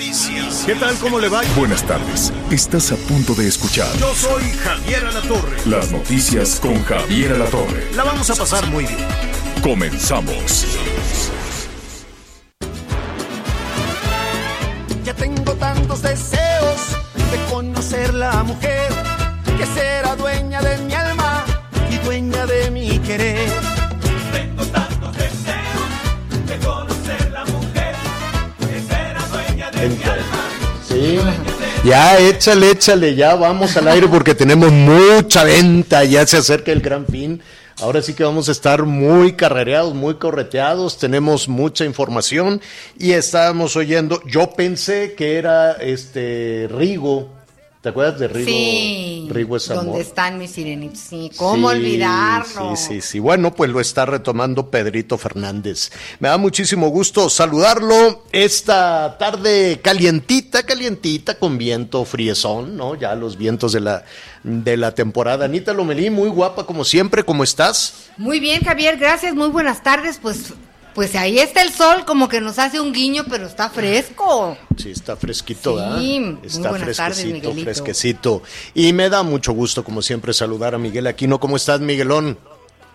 [0.00, 0.62] Noticias.
[0.64, 0.96] ¿Qué tal?
[0.96, 1.42] ¿Cómo le va?
[1.54, 2.32] Buenas tardes.
[2.50, 5.58] Estás a punto de escuchar Yo soy Javier Alatorre.
[5.66, 7.92] las noticias con Javier Alatorre.
[7.94, 9.06] La vamos a pasar muy bien.
[9.62, 10.78] Comenzamos.
[15.04, 16.96] Ya tengo tantos deseos
[17.30, 18.90] de conocer la mujer
[19.58, 21.44] que será dueña de mi alma
[21.90, 23.69] y dueña de mi querer.
[29.80, 30.16] Alma.
[30.86, 31.18] Sí.
[31.84, 36.80] Ya, échale, échale, ya vamos al aire porque tenemos mucha venta, ya se acerca el
[36.80, 37.40] gran fin.
[37.80, 42.60] Ahora sí que vamos a estar muy carrereados, muy correteados, tenemos mucha información
[42.98, 47.30] y estábamos oyendo, yo pensé que era este Rigo,
[47.80, 48.46] ¿te acuerdas de Rigo?
[48.46, 49.84] Sí, Rigo es amor.
[49.86, 50.98] ¿Dónde están mis sirenitos?
[50.98, 52.76] Sí, ¿cómo Sí, olvidarlo?
[52.76, 53.18] Sí, sí, sí.
[53.18, 55.90] Bueno, pues lo está retomando Pedrito Fernández.
[56.18, 62.94] Me da muchísimo gusto saludarlo esta tarde calientita, calientita, con viento friezón, ¿no?
[62.94, 64.04] Ya los vientos de la,
[64.42, 65.44] de la temporada.
[65.46, 68.10] Anita Lomelí, muy guapa como siempre, ¿cómo estás?
[68.16, 70.18] Muy bien, Javier, gracias, muy buenas tardes.
[70.20, 70.52] Pues,
[71.00, 74.58] pues ahí está el sol, como que nos hace un guiño, pero está fresco.
[74.76, 78.42] Sí, está fresquito, Sí, muy Está fresquecito, fresquecito.
[78.74, 81.40] Y me da mucho gusto, como siempre, saludar a Miguel Aquino.
[81.40, 82.36] ¿Cómo estás, Miguelón?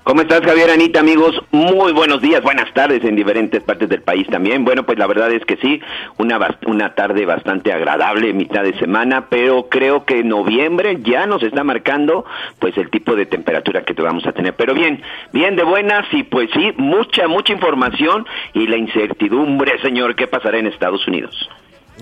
[0.05, 1.35] ¿Cómo estás, Javier Anita, amigos?
[1.49, 4.63] Muy buenos días, buenas tardes en diferentes partes del país también.
[4.63, 5.81] Bueno, pues la verdad es que sí,
[6.19, 11.63] una, una tarde bastante agradable, mitad de semana, pero creo que noviembre ya nos está
[11.63, 12.23] marcando
[12.59, 14.53] pues el tipo de temperatura que vamos a tener.
[14.53, 15.01] Pero bien,
[15.33, 20.59] bien de buenas y pues sí, mucha, mucha información y la incertidumbre, señor, ¿qué pasará
[20.59, 21.49] en Estados Unidos?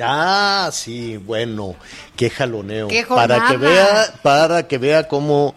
[0.02, 1.75] Ah, sí, bueno,
[2.18, 2.90] qué jaloneo.
[2.90, 5.56] ¡Qué para que vea, para que vea cómo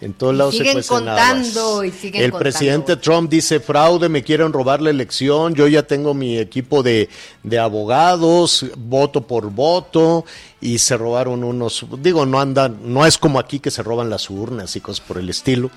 [0.00, 1.86] en todos Y lados se siguen cuecen contando, habas.
[1.86, 2.38] y siguen El contando.
[2.38, 7.08] presidente Trump dice fraude, me quieren robar la elección, yo ya tengo mi equipo de,
[7.42, 10.24] de abogados, voto por voto,
[10.60, 14.28] y se robaron unos, digo, no andan, no es como aquí que se roban las
[14.30, 15.70] urnas y cosas por el estilo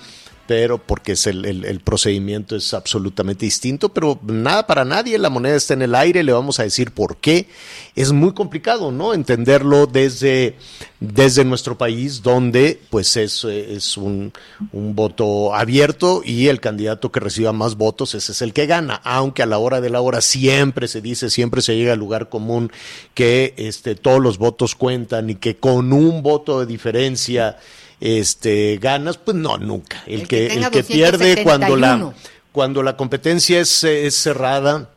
[0.50, 5.74] pero porque es el, procedimiento es absolutamente distinto, pero nada para nadie, la moneda está
[5.74, 7.46] en el aire, le vamos a decir por qué.
[7.94, 9.14] Es muy complicado, ¿no?
[9.14, 10.56] Entenderlo desde,
[10.98, 14.32] desde nuestro país, donde pues es, es un,
[14.72, 19.00] un voto abierto y el candidato que reciba más votos, ese es el que gana,
[19.04, 22.28] aunque a la hora de la hora siempre se dice, siempre se llega al lugar
[22.28, 22.72] común
[23.14, 27.56] que este, todos los votos cuentan y que con un voto de diferencia
[28.00, 30.02] este ganas, pues no, nunca.
[30.06, 32.14] El, El que, que el que pierde cuando la, 271.
[32.52, 34.90] cuando la competencia es, es cerrada,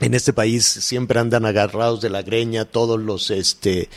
[0.00, 3.88] en este país siempre andan agarrados de la greña todos los este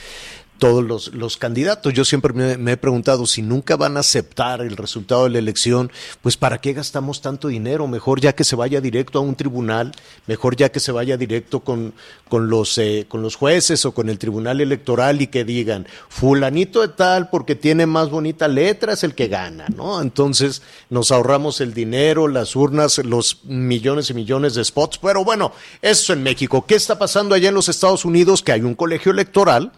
[0.57, 1.93] todos los, los candidatos.
[1.93, 5.39] Yo siempre me, me he preguntado si nunca van a aceptar el resultado de la
[5.39, 7.87] elección, pues ¿para qué gastamos tanto dinero?
[7.87, 9.91] Mejor ya que se vaya directo a un tribunal,
[10.27, 11.93] mejor ya que se vaya directo con,
[12.29, 16.81] con, los, eh, con los jueces o con el tribunal electoral y que digan, fulanito
[16.81, 20.01] de tal porque tiene más bonita letra es el que gana, ¿no?
[20.01, 24.97] Entonces nos ahorramos el dinero, las urnas, los millones y millones de spots.
[24.97, 25.51] Pero bueno,
[25.81, 26.65] eso en México.
[26.65, 28.41] ¿Qué está pasando allá en los Estados Unidos?
[28.41, 29.71] Que hay un colegio electoral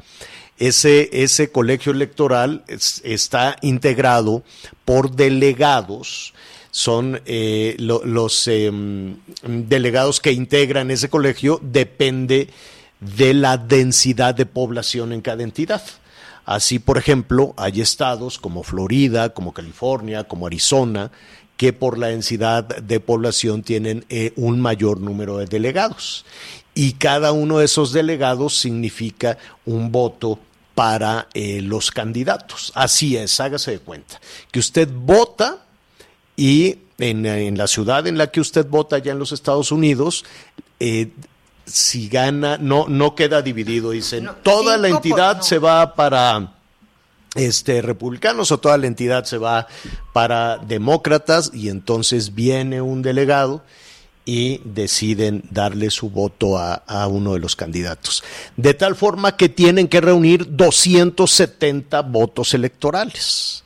[0.59, 4.43] ese, ese colegio electoral es- está integrado
[4.85, 6.33] por delegados,
[6.71, 12.49] son eh, lo- los em, delegados que integran ese colegio, depende
[12.99, 15.83] de la densidad de población en cada entidad.
[16.45, 21.11] Así, por ejemplo, hay estados como Florida, como California, como Arizona,
[21.57, 26.23] que por la densidad de población tienen eh, un mayor número de delegados.
[26.79, 30.37] Y cada uno de esos delegados significa un voto
[30.75, 32.71] para eh, los candidatos.
[32.75, 34.21] Así es, hágase de cuenta.
[34.51, 35.57] Que usted vota
[36.35, 40.23] y en, en la ciudad en la que usted vota, allá en los Estados Unidos,
[40.79, 41.09] eh,
[41.65, 43.89] si gana, no, no queda dividido.
[43.89, 45.43] Dicen, No, toda la por- entidad no.
[45.43, 46.53] se va para
[47.33, 49.67] este, republicanos o toda la entidad se va
[50.13, 53.63] para demócratas y entonces viene un delegado
[54.27, 58.25] y deciden darle su voto a, a uno de los candidatos.
[58.57, 63.63] De tal forma que tienen que reunir 270 votos electorales.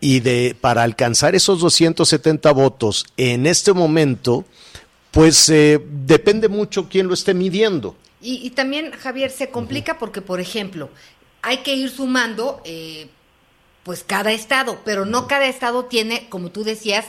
[0.00, 4.44] Y de, para alcanzar esos 270 votos en este momento,
[5.12, 7.94] pues eh, depende mucho quién lo esté midiendo.
[8.20, 10.90] Y, y también, Javier, se complica porque, por ejemplo,
[11.42, 13.06] hay que ir sumando, eh,
[13.84, 17.06] pues cada estado, pero no cada estado tiene, como tú decías,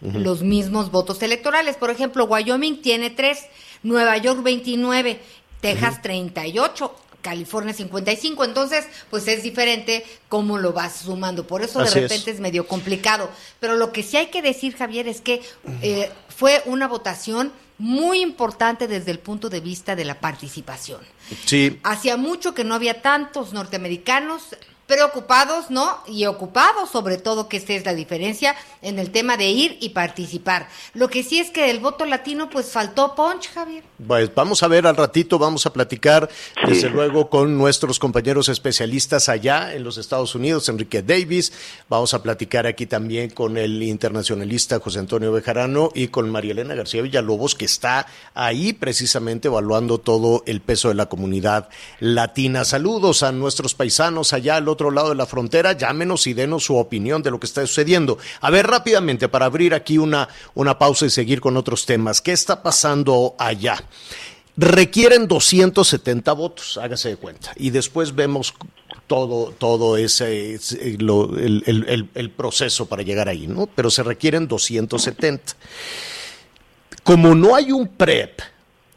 [0.00, 1.76] los mismos votos electorales.
[1.76, 3.46] Por ejemplo, Wyoming tiene tres,
[3.82, 5.20] Nueva York 29,
[5.60, 6.94] Texas 38.
[7.22, 11.94] California 55, entonces pues es diferente cómo lo vas sumando, por eso de es.
[11.94, 12.40] repente es.
[12.40, 15.42] medio complicado, pero lo que sí hay que decir Javier es que
[15.82, 21.00] eh, fue una votación muy importante desde el punto de vista de la participación.
[21.46, 24.56] Sí, Hacía mucho que no había tantos norteamericanos
[24.90, 25.98] preocupados, ¿no?
[26.08, 29.90] Y ocupados, sobre todo, que esta es la diferencia en el tema de ir y
[29.90, 30.68] participar.
[30.94, 33.84] Lo que sí es que el voto latino, pues faltó punch, Javier.
[34.04, 36.28] Pues vamos a ver al ratito, vamos a platicar
[36.66, 41.52] desde luego con nuestros compañeros especialistas allá en los Estados Unidos, Enrique Davis,
[41.88, 46.74] vamos a platicar aquí también con el internacionalista José Antonio Bejarano y con María Elena
[46.74, 51.68] García Villalobos, que está ahí precisamente evaluando todo el peso de la comunidad
[52.00, 52.64] latina.
[52.64, 56.76] Saludos a nuestros paisanos allá al otro lado de la frontera, llámenos y denos su
[56.76, 58.18] opinión de lo que está sucediendo.
[58.40, 62.30] A ver, rápidamente, para abrir aquí una, una pausa y seguir con otros temas, ¿qué
[62.30, 63.82] está pasando allá?
[64.56, 67.52] requieren 270 votos, hágase de cuenta.
[67.56, 68.52] Y después vemos
[69.06, 73.68] todo, todo ese, el- el proceso para llegar ahí, ¿no?
[73.74, 75.54] Pero se requieren 270.
[77.02, 78.40] Como no hay un PREP,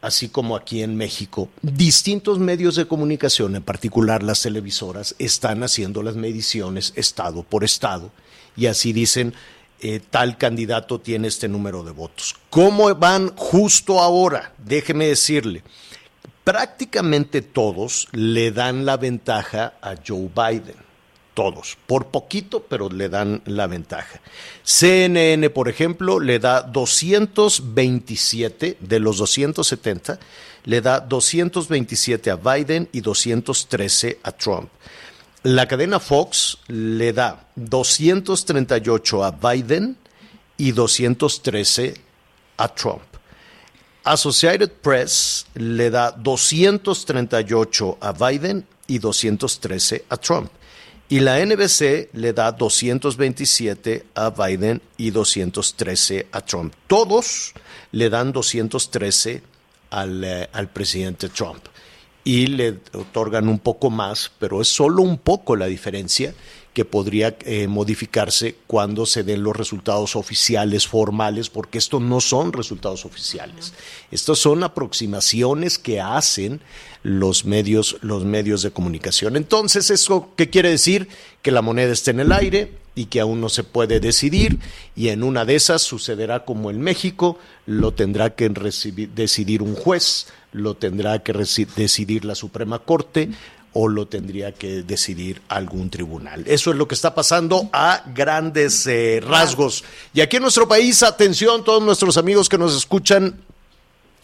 [0.04, 6.02] así como aquí en México, distintos medios de comunicación, en particular las televisoras, están haciendo
[6.02, 8.10] las mediciones estado por estado
[8.54, 9.32] y así dicen,
[9.80, 12.36] eh, tal candidato tiene este número de votos.
[12.50, 14.52] ¿Cómo van justo ahora?
[14.58, 15.62] Déjeme decirle,
[16.44, 20.76] prácticamente todos le dan la ventaja a Joe Biden.
[21.34, 24.20] Todos, por poquito, pero le dan la ventaja.
[24.62, 30.20] CNN, por ejemplo, le da 227 de los 270,
[30.64, 34.70] le da 227 a Biden y 213 a Trump.
[35.42, 39.96] La cadena Fox le da 238 a Biden
[40.56, 41.94] y 213
[42.56, 43.02] a Trump.
[44.04, 50.50] Associated Press le da 238 a Biden y 213 a Trump.
[51.08, 56.74] Y la NBC le da 227 a Biden y 213 a Trump.
[56.86, 57.52] Todos
[57.92, 59.42] le dan 213
[59.90, 61.62] al, eh, al presidente Trump.
[62.24, 66.34] Y le otorgan un poco más, pero es solo un poco la diferencia
[66.74, 72.52] que podría eh, modificarse cuando se den los resultados oficiales, formales, porque estos no son
[72.52, 73.72] resultados oficiales.
[74.10, 76.60] Estos son aproximaciones que hacen
[77.04, 79.36] los medios, los medios de comunicación.
[79.36, 81.08] Entonces, ¿eso qué quiere decir?
[81.42, 84.58] Que la moneda está en el aire y que aún no se puede decidir,
[84.94, 89.74] y en una de esas sucederá como en México, lo tendrá que recibir- decidir un
[89.74, 91.32] juez, lo tendrá que
[91.76, 93.30] decidir la Suprema Corte,
[93.74, 96.44] o lo tendría que decidir algún tribunal.
[96.46, 99.84] Eso es lo que está pasando a grandes eh, rasgos.
[100.14, 103.40] Y aquí en nuestro país, atención, todos nuestros amigos que nos escuchan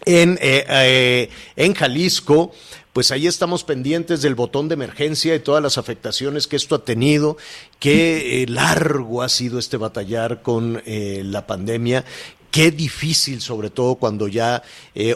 [0.07, 2.53] en, eh, eh, en Jalisco,
[2.93, 6.85] pues ahí estamos pendientes del botón de emergencia y todas las afectaciones que esto ha
[6.85, 7.37] tenido,
[7.81, 12.05] qué largo ha sido este batallar con la pandemia.
[12.51, 14.65] Qué difícil, sobre todo cuando ya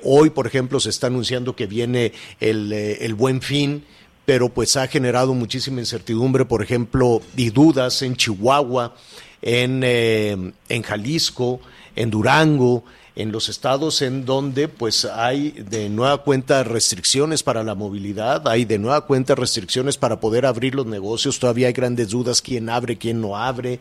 [0.04, 3.84] hoy, por ejemplo, se está anunciando que viene el, el buen fin,
[4.24, 8.94] pero pues ha generado muchísima incertidumbre, por ejemplo, y dudas en Chihuahua,
[9.42, 11.60] en, eh, en Jalisco,
[11.96, 12.84] en Durango,
[13.16, 18.64] en los estados en donde pues hay de nueva cuenta restricciones para la movilidad, hay
[18.64, 22.98] de nueva cuenta restricciones para poder abrir los negocios, todavía hay grandes dudas quién abre,
[22.98, 23.80] quién no abre, eh,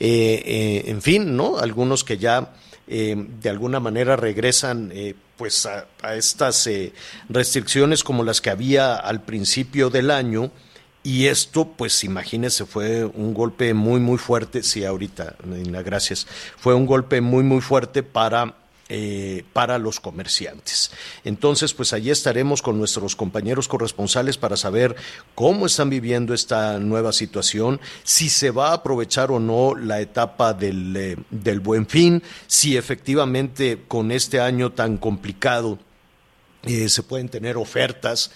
[0.00, 1.58] eh, en fin, ¿no?
[1.58, 2.52] Algunos que ya
[2.86, 6.92] eh, de alguna manera regresan eh, pues a, estas eh,
[7.28, 10.50] restricciones como las que había al principio del año
[11.02, 15.36] y esto pues imagínese fue un golpe muy muy fuerte sí ahorita
[15.84, 16.26] gracias
[16.58, 18.54] fue un golpe muy muy fuerte para
[18.96, 20.92] eh, para los comerciantes.
[21.24, 24.94] Entonces, pues allí estaremos con nuestros compañeros corresponsales para saber
[25.34, 30.54] cómo están viviendo esta nueva situación, si se va a aprovechar o no la etapa
[30.54, 35.80] del, eh, del buen fin, si efectivamente con este año tan complicado
[36.62, 38.30] eh, se pueden tener ofertas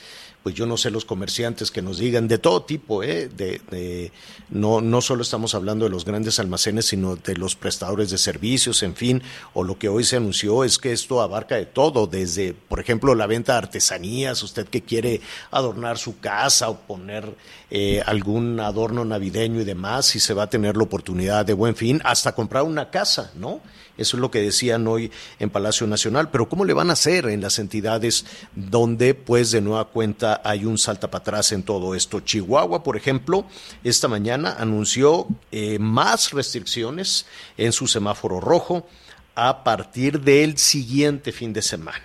[0.49, 3.29] pues yo no sé los comerciantes que nos digan de todo tipo, ¿eh?
[3.29, 4.11] de,
[4.49, 8.83] no, no solo estamos hablando de los grandes almacenes, sino de los prestadores de servicios,
[8.83, 12.55] en fin, o lo que hoy se anunció es que esto abarca de todo, desde,
[12.55, 17.37] por ejemplo, la venta de artesanías, usted que quiere adornar su casa o poner
[17.71, 21.77] eh, algún adorno navideño y demás, y se va a tener la oportunidad de buen
[21.77, 23.61] fin, hasta comprar una casa, ¿no?
[23.99, 26.31] Eso es lo que decían hoy en Palacio Nacional.
[26.31, 28.25] Pero ¿cómo le van a hacer en las entidades
[28.55, 32.21] donde, pues, de nueva cuenta hay un salta para atrás en todo esto?
[32.21, 33.47] Chihuahua, por ejemplo,
[33.85, 37.27] esta mañana anunció eh, más restricciones
[37.57, 38.87] en su semáforo rojo
[39.35, 42.05] a partir del siguiente fin de semana.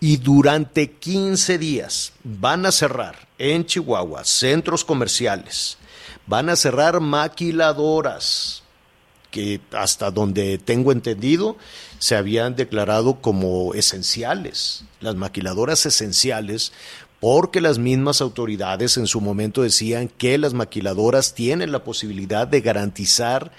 [0.00, 5.78] Y durante 15 días van a cerrar en Chihuahua centros comerciales,
[6.26, 8.62] van a cerrar maquiladoras,
[9.30, 11.56] que hasta donde tengo entendido
[11.98, 16.72] se habían declarado como esenciales, las maquiladoras esenciales,
[17.24, 22.60] porque las mismas autoridades en su momento decían que las maquiladoras tienen la posibilidad de
[22.60, 23.50] garantizar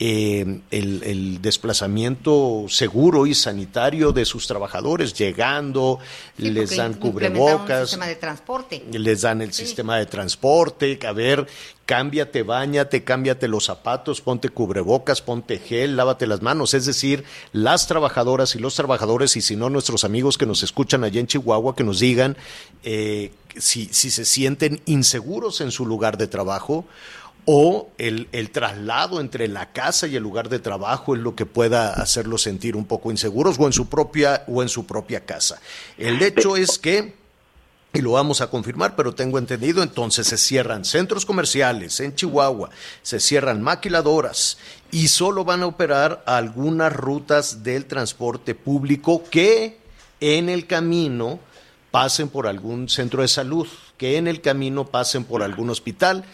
[0.00, 5.98] eh, el, el, desplazamiento seguro y sanitario de sus trabajadores, llegando,
[6.36, 8.84] Sí, les dan Un cubrebocas, sistema de transporte.
[8.92, 11.48] les dan el sistema de transporte, a ver,
[11.84, 16.74] cámbiate, bañate, cámbiate los zapatos, ponte cubrebocas, ponte gel, lávate las manos.
[16.74, 21.02] Es decir, las trabajadoras y los trabajadores, y si no, nuestros amigos que nos escuchan
[21.02, 22.36] allá en Chihuahua, que nos digan
[22.84, 26.84] eh, si, si se sienten inseguros en su lugar de trabajo
[27.44, 31.46] o el, el, traslado entre la casa y el lugar de trabajo es lo que
[31.46, 35.60] pueda hacerlos sentir un poco inseguros o en su propia o en su propia casa.
[35.96, 37.18] El hecho es que
[37.92, 42.68] y lo vamos a confirmar, pero tengo entendido, entonces se cierran centros comerciales en Chihuahua,
[43.02, 44.58] se cierran maquiladoras
[44.90, 49.78] y solo van a operar algunas rutas del transporte público que
[50.20, 51.40] en el camino
[51.90, 53.66] pasen por algún centro de salud,
[53.96, 56.24] que en el camino pasen por algún hospital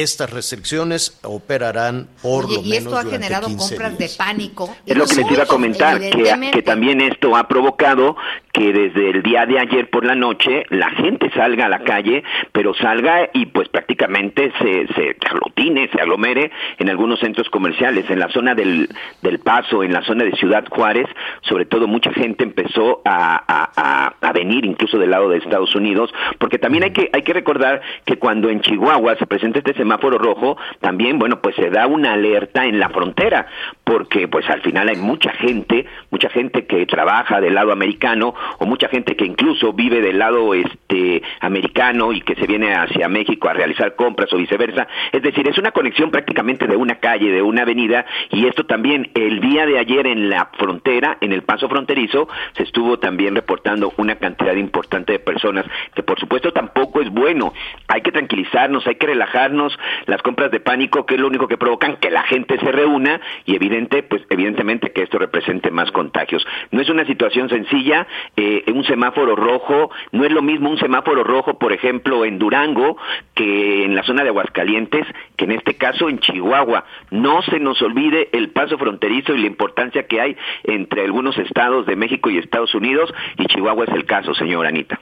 [0.00, 4.12] estas restricciones operarán por Oye, lo y menos esto ha generado 15 compras días.
[4.12, 4.76] de pánico.
[4.86, 8.16] Es lo que les iba a comentar, que, que también esto ha provocado
[8.52, 12.22] que desde el día de ayer por la noche la gente salga a la calle,
[12.52, 18.08] pero salga y pues prácticamente se, se aglutine, se aglomere en algunos centros comerciales.
[18.10, 18.88] En la zona del,
[19.22, 21.06] del Paso, en la zona de Ciudad Juárez,
[21.42, 25.74] sobre todo mucha gente empezó a, a, a, a venir incluso del lado de Estados
[25.74, 29.74] Unidos, porque también hay que, hay que recordar que cuando en Chihuahua se presenta este
[29.82, 33.46] semáforo rojo, también, bueno, pues se da una alerta en la frontera,
[33.82, 38.64] porque pues al final hay mucha gente, mucha gente que trabaja del lado americano o
[38.64, 43.48] mucha gente que incluso vive del lado este americano y que se viene hacia México
[43.48, 44.86] a realizar compras o viceversa.
[45.10, 49.10] Es decir, es una conexión prácticamente de una calle, de una avenida y esto también
[49.14, 53.92] el día de ayer en la frontera, en el paso fronterizo, se estuvo también reportando
[53.96, 57.52] una cantidad importante de personas que por supuesto tampoco es bueno.
[57.88, 59.71] Hay que tranquilizarnos, hay que relajarnos,
[60.06, 63.20] las compras de pánico que es lo único que provocan que la gente se reúna
[63.44, 66.46] y evidente, pues evidentemente que esto represente más contagios.
[66.70, 71.24] No es una situación sencilla, eh, un semáforo rojo, no es lo mismo un semáforo
[71.24, 72.96] rojo, por ejemplo, en Durango,
[73.34, 76.84] que en la zona de Aguascalientes, que en este caso en Chihuahua.
[77.10, 81.86] No se nos olvide el paso fronterizo y la importancia que hay entre algunos estados
[81.86, 84.98] de México y Estados Unidos, y Chihuahua es el caso, señora Anita.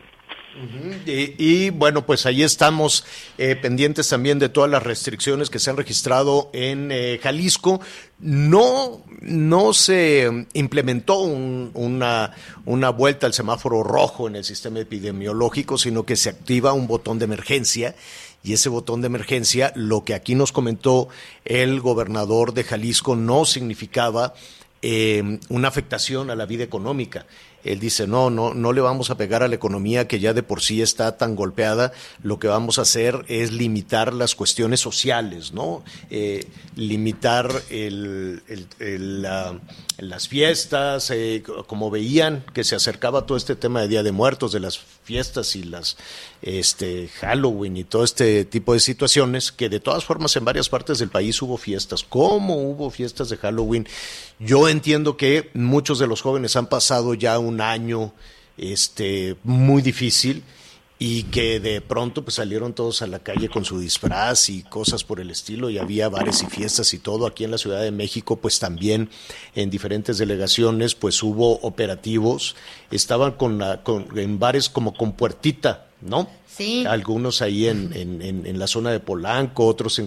[1.07, 3.05] Y, bueno, pues ahí estamos
[3.39, 7.81] eh, pendientes también de todas las restricciones que se han registrado en eh, Jalisco.
[8.19, 12.35] No, no se implementó un, una,
[12.67, 17.19] una vuelta al semáforo rojo en el sistema epidemiológico, sino que se activa un botón
[17.19, 17.95] de emergencia
[18.43, 21.09] y ese botón de emergencia, lo que aquí nos comentó
[21.45, 24.35] el gobernador de Jalisco, no significaba
[24.83, 27.27] eh, una afectación a la vida económica.
[27.65, 30.43] Él dice, no, no, no le vamos a pegar a la economía que ya de
[30.43, 31.93] por sí está tan golpeada.
[32.23, 35.85] Lo que vamos a hacer es limitar las cuestiones sociales, ¿no?
[36.11, 39.59] Eh, limitar el, el, el, la,
[39.99, 44.53] las fiestas, eh, como veían que se acercaba todo este tema de Día de Muertos,
[44.53, 45.97] de las fiestas y las
[46.43, 50.99] este Halloween y todo este tipo de situaciones, que de todas formas en varias partes
[50.99, 52.03] del país hubo fiestas.
[52.03, 53.87] ¿Cómo hubo fiestas de Halloween?
[54.41, 58.15] Yo entiendo que muchos de los jóvenes han pasado ya un año
[58.57, 60.43] este, muy difícil
[60.99, 65.05] y que de pronto pues salieron todos a la calle con su disfraz y cosas
[65.05, 67.91] por el estilo y había bares y fiestas y todo aquí en la Ciudad de
[67.91, 69.11] México pues también
[69.55, 72.57] en diferentes delegaciones pues hubo operativos.
[72.91, 76.29] Estaban con, la, con en bares como con puertita ¿no?
[76.57, 76.85] Sí.
[76.87, 80.07] Algunos ahí en, en, en, en la zona de Polanco, otros en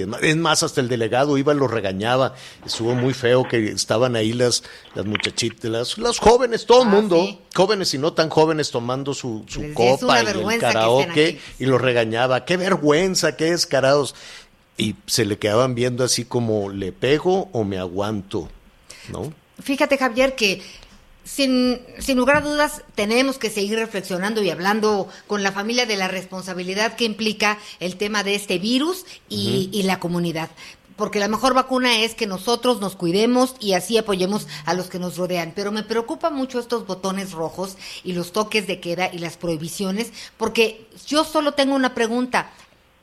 [0.00, 0.20] demás.
[0.22, 2.34] Es más, hasta el delegado iba y los regañaba.
[2.64, 4.62] Estuvo muy feo que estaban ahí las,
[4.94, 7.38] las muchachitas, las, las jóvenes, todo el Ah, mundo, sí.
[7.54, 11.80] jóvenes y no tan jóvenes tomando su, su Les copa y el karaoke y los
[11.80, 12.44] regañaba.
[12.44, 14.14] ¡Qué vergüenza, qué descarados!
[14.76, 18.48] Y se le quedaban viendo así como, ¿le pego o me aguanto?
[19.10, 19.32] ¿No?
[19.62, 20.62] Fíjate, Javier, que
[21.24, 25.96] sin, sin lugar a dudas tenemos que seguir reflexionando y hablando con la familia de
[25.96, 30.50] la responsabilidad que implica el tema de este virus y, y la comunidad.
[30.96, 34.98] Porque la mejor vacuna es que nosotros nos cuidemos y así apoyemos a los que
[34.98, 35.52] nos rodean.
[35.56, 40.12] Pero me preocupa mucho estos botones rojos y los toques de queda y las prohibiciones,
[40.36, 42.52] porque yo solo tengo una pregunta.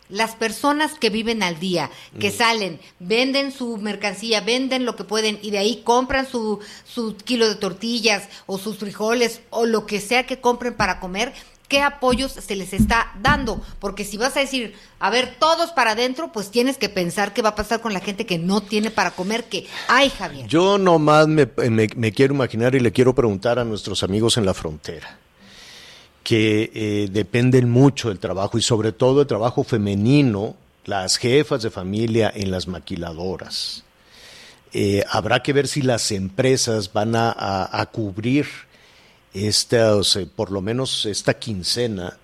[0.10, 5.40] Las personas que viven al día, que salen, venden su mercancía, venden lo que pueden
[5.42, 10.02] y de ahí compran su, su kilo de tortillas o sus frijoles o lo que
[10.02, 11.34] sea que compren para comer,
[11.70, 13.62] ¿qué apoyos se les está dando?
[13.80, 17.42] Porque si vas a decir, a ver, todos para adentro, pues tienes que pensar qué
[17.42, 20.48] va a pasar con la gente que no tiene para comer, que hay, Javier.
[20.48, 24.46] Yo nomás me, me, me quiero imaginar y le quiero preguntar a nuestros amigos en
[24.46, 25.18] la frontera,
[26.30, 30.56] que eh, dependen mucho del trabajo y sobre todo el trabajo femenino,
[30.86, 33.84] las jefas de familia en las maquiladoras.
[34.72, 38.46] Eh, habrá que ver si las empresas van a, cubrir
[39.34, 42.16] esta, o sea, por lo menos esta quincena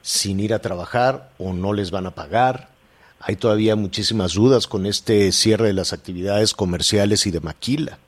[0.00, 2.70] sin ir a trabajar o no les van a pagar.
[3.20, 7.98] Hay todavía muchísimas dudas con este cierre de las actividades comerciales y de maquila.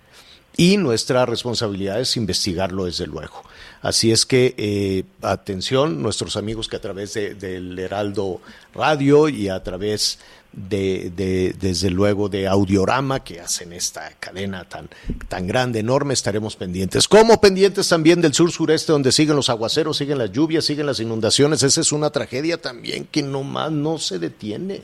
[0.57, 3.43] Y nuestra responsabilidad es investigarlo desde luego.
[3.85, 8.41] Así es que eh, atención, nuestros amigos que a través de- del Heraldo
[8.75, 10.19] Radio y a través
[10.55, 14.89] de, de- desde luego de Audiorama que hacen esta cadena tan,
[15.29, 17.07] tan grande, enorme, estaremos pendientes.
[17.09, 21.01] Como pendientes también del sur sureste donde siguen los aguaceros, siguen las lluvias, siguen las
[21.01, 21.63] inundaciones.
[21.63, 24.81] Esa es una tragedia también que nomás no se detiene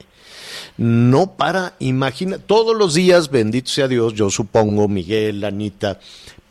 [0.76, 6.00] no para, imagina, todos los días, bendito sea Dios, yo supongo, Miguel, Anita,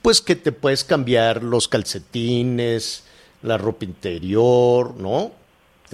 [0.01, 3.03] pues que te puedes cambiar los calcetines,
[3.41, 5.32] la ropa interior, ¿no?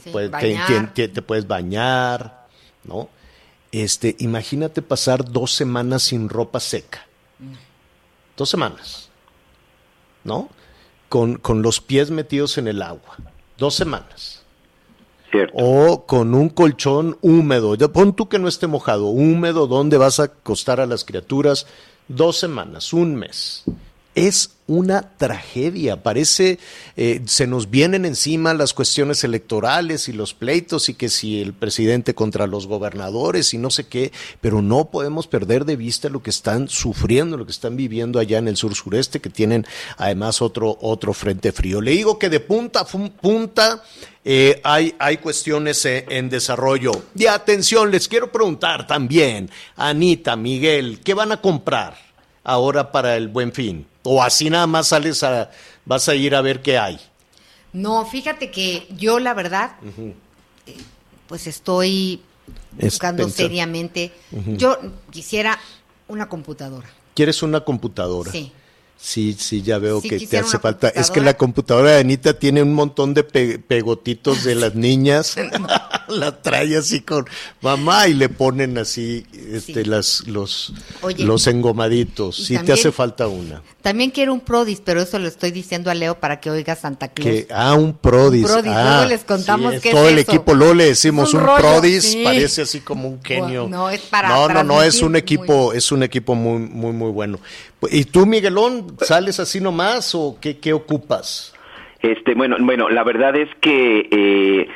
[0.03, 0.93] Te, puedes, te- bañar.
[0.93, 2.47] te- te puedes bañar,
[2.83, 3.09] ¿no?
[3.71, 7.05] Este, imagínate pasar dos semanas sin ropa seca.
[8.37, 9.09] Dos semanas,
[10.23, 10.49] ¿no?
[11.09, 13.15] Con, con los pies metidos en el agua.
[13.57, 14.41] Dos semanas
[15.31, 15.53] Cierto.
[15.57, 17.75] o con un colchón húmedo.
[17.75, 21.67] Ya pon tú que no esté mojado, húmedo, donde vas a acostar a las criaturas
[22.09, 23.63] dos semanas, un mes.
[24.15, 26.01] Es una tragedia.
[26.01, 26.57] Parece,
[26.97, 31.53] eh, se nos vienen encima las cuestiones electorales y los pleitos y que si el
[31.53, 36.23] presidente contra los gobernadores y no sé qué, pero no podemos perder de vista lo
[36.23, 39.65] que están sufriendo, lo que están viviendo allá en el sur sureste, que tienen
[39.97, 41.81] además otro, otro frente frío.
[41.81, 43.83] Le digo que de punta a punta
[44.23, 46.91] eh, hay, hay cuestiones eh, en desarrollo.
[47.15, 51.97] Y atención, les quiero preguntar también, Anita, Miguel, ¿qué van a comprar
[52.43, 53.85] ahora para el buen fin?
[54.05, 55.49] O así nada más sales a,
[55.85, 56.99] vas a ir a ver qué hay.
[57.73, 59.71] No, fíjate que yo la verdad,
[60.65, 60.77] eh,
[61.27, 62.21] pues estoy
[62.77, 64.13] Es buscando seriamente.
[64.57, 64.77] Yo
[65.11, 65.59] quisiera
[66.07, 66.87] una computadora.
[67.13, 68.31] ¿Quieres una computadora?
[68.31, 68.51] Sí.
[68.97, 70.87] Sí, sí, ya veo Sí, que te hace falta.
[70.89, 75.35] Es que la computadora de Anita tiene un montón de pe- pegotitos de las niñas.
[76.09, 77.25] la trae así con
[77.61, 79.83] mamá y le ponen así este, Sí.
[79.85, 82.39] las, los, Oye, los engomaditos.
[82.39, 83.61] y Sí, te hace falta una.
[83.81, 87.09] También quiero un Prodis, pero eso lo estoy diciendo a Leo para que oiga Santa
[87.09, 87.29] Claus.
[87.29, 88.45] Que, ah, un Prodis.
[88.45, 90.31] Un Prodis, ah, luego les contamos sí, es qué es Todo el eso.
[90.31, 92.23] equipo, luego le decimos un, un rollo, Prodis, sí.
[92.23, 93.67] parece así como un genio.
[93.69, 96.93] No, es para No, no, no, es un muy equipo, es un equipo muy, muy,
[96.93, 97.39] muy bueno.
[97.91, 101.53] ¿Y tú, Miguelón, sales así nomás o qué, qué ocupas?
[102.01, 104.67] Este, bueno, bueno, la verdad es que eh,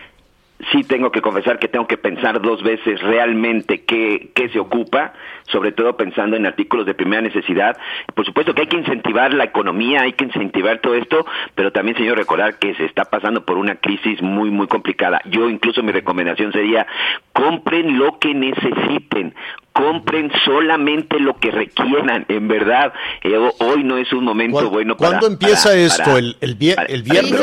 [0.72, 5.14] sí tengo que confesar que tengo que pensar dos veces realmente qué, qué se ocupa,
[5.52, 7.78] sobre todo pensando en artículos de primera necesidad.
[8.14, 11.96] Por supuesto que hay que incentivar la economía, hay que incentivar todo esto, pero también,
[11.98, 15.22] señor, recordar que se está pasando por una crisis muy, muy complicada.
[15.26, 16.86] Yo incluso mi recomendación sería,
[17.34, 19.34] compren lo que necesiten,
[19.74, 22.92] compren solamente lo que requieran, en verdad.
[23.24, 25.10] Eh, ho- hoy no es un momento ¿Cuál- bueno para...
[25.12, 26.04] ¿Cuándo empieza para- esto?
[26.04, 27.42] para- ¿El, el, vier- para- el viernes?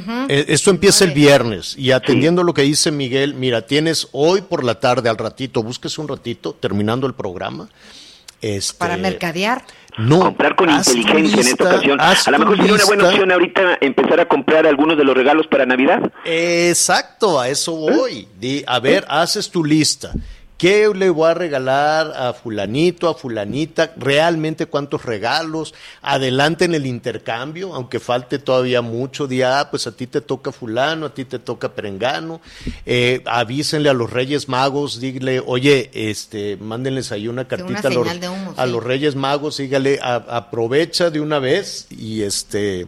[0.00, 0.28] Drogarnos.
[0.28, 0.34] 19.
[0.34, 4.64] Eh, Esto empieza el viernes y atendiendo lo que dice Miguel, mira, tienes hoy por
[4.64, 7.68] la tarde al ratito, búsquese un ratito, terminando el programa.
[8.40, 9.64] Este, Para mercadear.
[9.96, 12.00] No, comprar con inteligencia en esta ocasión.
[12.00, 15.46] A lo mejor sería una buena opción ahorita empezar a comprar algunos de los regalos
[15.46, 16.12] para Navidad.
[16.24, 18.28] Exacto, a eso voy.
[18.38, 20.12] Di, a ver, haces tu lista.
[20.64, 23.92] ¿Qué le voy a regalar a fulanito, a fulanita?
[23.98, 25.74] ¿Realmente cuántos regalos?
[26.00, 29.26] Adelanten el intercambio, aunque falte todavía mucho.
[29.26, 32.40] Día, ah, pues a ti te toca fulano, a ti te toca perengano.
[32.86, 38.04] Eh, avísenle a los Reyes Magos, dígale, oye, este, mándenles ahí una cartita a, los,
[38.08, 38.72] señal de humo, a sí.
[38.72, 42.86] los Reyes Magos, dígale, a- aprovecha de una vez y este...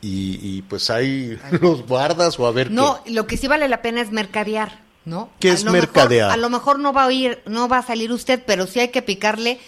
[0.00, 3.10] Y, y pues ahí los guardas o a ver No, qué.
[3.10, 5.30] lo que sí vale la pena es mercadear, ¿no?
[5.40, 6.30] ¿Qué A es lo mejor- mercadear?
[6.30, 8.88] a lo mejor no va a oír, no va a salir usted, pero sí hay
[8.88, 9.58] que picarle.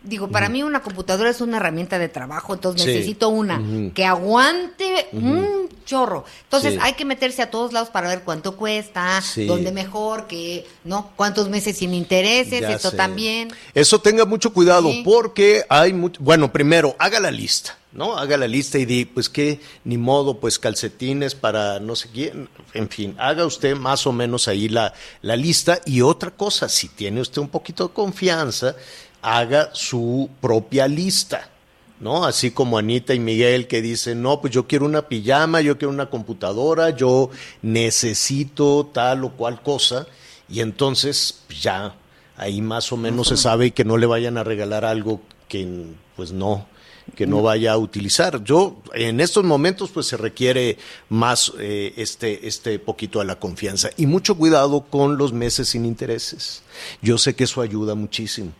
[0.00, 2.88] Digo, para mí una computadora es una herramienta de trabajo, entonces Sí.
[2.92, 3.60] necesito una
[3.94, 6.24] que aguante un chorro.
[6.44, 6.78] Entonces Sí.
[6.80, 9.46] hay que meterse a todos lados para ver cuánto cuesta, Sí.
[9.46, 11.10] dónde mejor, que, ¿no?
[11.16, 12.96] Cuántos meses sin intereses, Ya esto sé.
[12.96, 13.52] también.
[13.74, 18.16] Eso tenga mucho cuidado porque hay bueno, primero, haga la lista, ¿no?
[18.16, 22.48] Haga la lista y di, pues qué, ni modo, pues calcetines para no sé quién,
[22.72, 26.88] en fin, haga usted más o menos ahí la, la lista y otra cosa, si
[26.88, 28.76] tiene usted un poquito de confianza,
[29.20, 31.50] haga su propia lista.
[31.98, 32.24] ¿no?
[32.24, 35.90] Así como Anita y Miguel que dicen, no, pues yo quiero una pijama, yo quiero
[35.90, 37.30] una computadora, yo
[37.60, 40.06] necesito tal o cual cosa,
[40.48, 41.96] y entonces pues, ya
[42.36, 46.30] ahí más o menos se sabe que no le vayan a regalar algo que pues
[46.30, 46.68] no
[47.14, 48.42] que no vaya a utilizar.
[48.44, 53.90] Yo en estos momentos pues se requiere más eh, este este poquito de la confianza
[53.96, 56.62] y mucho cuidado con los meses sin intereses.
[57.02, 58.52] Yo sé que eso ayuda muchísimo,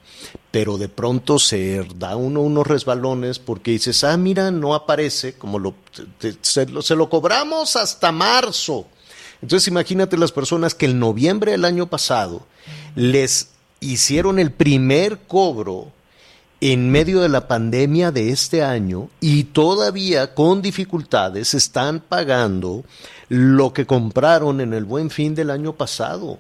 [0.51, 5.59] pero de pronto se da uno unos resbalones porque dices, ah, mira, no aparece, como
[5.59, 5.75] lo,
[6.43, 8.87] se, lo, se lo cobramos hasta marzo.
[9.41, 12.47] Entonces imagínate las personas que en noviembre del año pasado
[12.97, 15.93] les hicieron el primer cobro
[16.61, 22.85] en medio de la pandemia de este año y todavía con dificultades están pagando
[23.29, 26.39] lo que compraron en el buen fin del año pasado.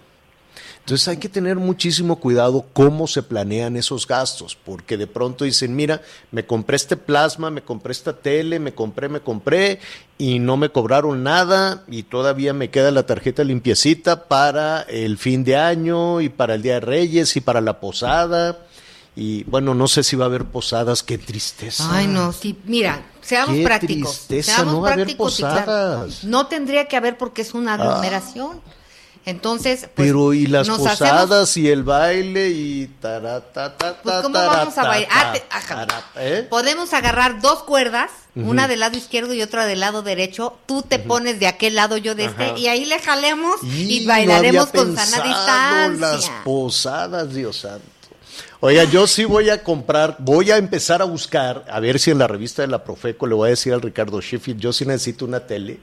[0.80, 5.76] Entonces hay que tener muchísimo cuidado cómo se planean esos gastos, porque de pronto dicen,
[5.76, 6.00] mira,
[6.30, 9.80] me compré este plasma, me compré esta tele, me compré, me compré,
[10.16, 15.44] y no me cobraron nada, y todavía me queda la tarjeta limpiecita para el fin
[15.44, 18.56] de año, y para el Día de Reyes, y para la posada.
[19.20, 21.88] Y bueno, no sé si va a haber posadas, qué tristeza.
[21.90, 24.12] Ay, no, sí, mira, seamos Qué prácticos.
[24.28, 26.24] tristeza, seamos no va a haber prácticos y claro, posadas.
[26.24, 28.60] no tendría que haber porque es una aglomeración.
[29.26, 34.78] Entonces, pues, Pero y las posadas hacemos- y el baile y taratata, Pues, ¿cómo vamos
[34.78, 35.10] a bailar?
[35.12, 36.46] Ah, te- ah, tarata, ¿eh?
[36.48, 40.56] Podemos agarrar dos cuerdas, una del lado izquierdo y otra del lado derecho.
[40.66, 44.06] Tú te pones de aquel lado, yo de este, y ahí le jalemos y, Y
[44.06, 45.98] bailaremos no con sana distancia.
[45.98, 47.84] Las posadas, Dios santo.
[48.60, 52.18] Oiga, yo sí voy a comprar, voy a empezar a buscar, a ver si en
[52.18, 55.24] la revista de la Profeco le voy a decir al Ricardo Sheffield, yo sí necesito
[55.24, 55.78] una tele.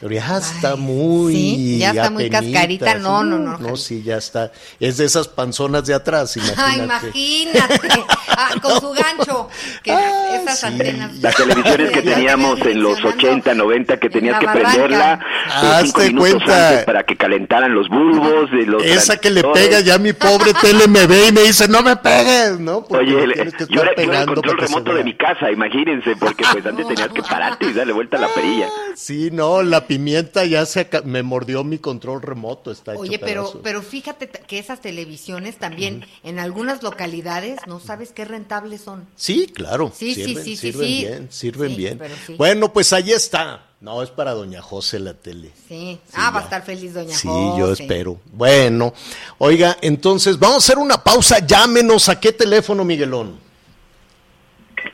[0.00, 1.32] Pero ya está Ay, muy.
[1.34, 2.94] sí, ya está muy cascarita.
[2.98, 3.76] No, no, no, No, Javi.
[3.78, 4.52] sí, ya está.
[4.78, 7.08] Es de esas panzonas de atrás, Ah, imagínate.
[7.18, 8.04] imagínate.
[8.38, 9.48] Ah, con su gancho.
[9.82, 10.66] Que Ah, esas sí.
[10.66, 11.14] antenas.
[11.20, 14.68] Las televisiones que teníamos en los funcionando 80, 90, que en tenías que barranca.
[14.72, 15.48] prenderla eh,
[15.84, 16.68] cinco Hazte minutos cuenta.
[16.68, 18.50] antes para que calentaran los bulbos.
[18.50, 21.66] De los Esa que le pega, ya mi pobre tele me ve y me dice,
[21.66, 22.84] no me pegues, ¿no?
[22.84, 26.44] Porque Oye, que yo era, yo era el control remoto de mi casa, imagínense, porque
[26.52, 28.68] pues antes tenías que pararte y darle vuelta a la perilla.
[28.94, 33.60] Sí, no, la pimienta ya se me mordió mi control remoto, está hecho Oye, pero,
[33.62, 39.06] pero fíjate que esas televisiones también en algunas localidades no sabes qué rentables son.
[39.16, 39.92] Sí, claro.
[39.94, 40.94] Sí, sí, sirven, sí, sí, sirven sí.
[41.04, 42.00] bien, sirven Sí, bien.
[42.26, 42.34] sí.
[42.34, 43.62] Bueno, pues ahí está.
[43.80, 45.50] No, es para doña José la tele.
[45.68, 46.00] Sí.
[46.06, 47.58] Sí, ah, va a estar feliz doña Sí, José.
[47.60, 48.20] yo espero.
[48.32, 48.94] Bueno,
[49.38, 51.44] oiga, entonces vamos a hacer una pausa.
[51.46, 53.45] Llámenos a qué teléfono, Miguelón.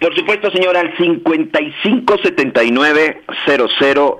[0.00, 4.18] Por supuesto, señora, al 5579 00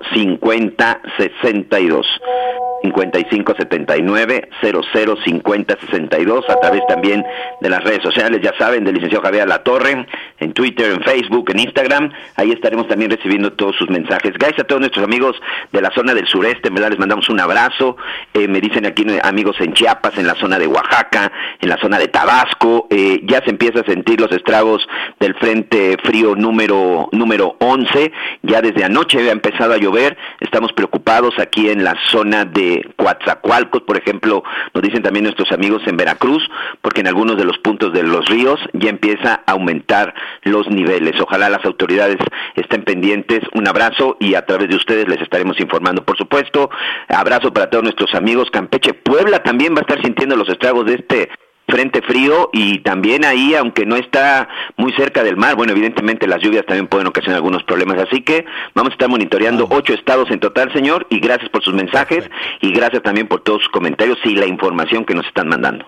[2.83, 3.33] 50 62.
[3.43, 7.25] 5579 00 50 62 a través también
[7.61, 10.05] de las redes sociales, ya saben, del licenciado Javier La Torre,
[10.39, 14.33] en Twitter, en Facebook, en Instagram, ahí estaremos también recibiendo todos sus mensajes.
[14.33, 15.35] Gracias a todos nuestros amigos
[15.71, 17.97] de la zona del sureste, les mandamos un abrazo,
[18.33, 21.77] Eh, me dicen aquí eh, amigos en Chiapas, en la zona de Oaxaca, en la
[21.77, 24.85] zona de Tabasco, eh, ya se empieza a sentir los estragos
[25.19, 31.37] del frente frío número número 11, ya desde anoche había empezado a llover, estamos preocupados
[31.39, 36.43] aquí en la zona de Coatzacoalcos, por ejemplo, nos dicen también nuestros amigos en Veracruz,
[36.81, 41.19] porque en algunos de los puntos de los ríos ya empieza a aumentar los niveles.
[41.21, 42.17] Ojalá las autoridades
[42.55, 43.41] estén pendientes.
[43.53, 46.03] Un abrazo y a través de ustedes les estaremos informando.
[46.03, 46.69] Por supuesto,
[47.07, 48.49] abrazo para todos nuestros amigos.
[48.51, 51.29] Campeche, Puebla también va a estar sintiendo los estragos de este
[51.73, 56.39] frente frío y también ahí, aunque no está muy cerca del mar, bueno, evidentemente las
[56.39, 60.39] lluvias también pueden ocasionar algunos problemas, así que vamos a estar monitoreando ocho estados en
[60.39, 62.29] total, señor, y gracias por sus mensajes
[62.61, 65.83] y gracias también por todos sus comentarios y la información que nos están mandando.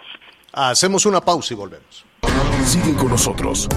[0.53, 2.03] Hacemos una pausa y volvemos.
[2.63, 3.69] Sigue con nosotros.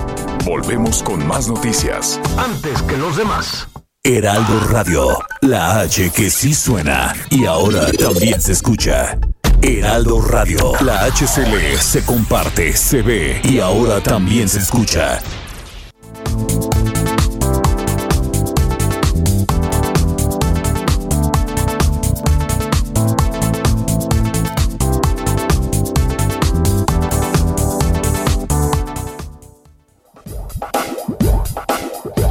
[0.47, 2.19] Volvemos con más noticias.
[2.39, 3.69] Antes que los demás.
[4.03, 9.19] Heraldo Radio, la H que sí suena y ahora también se escucha.
[9.61, 15.21] Heraldo Radio, la H se lee, se comparte, se ve y ahora también se escucha.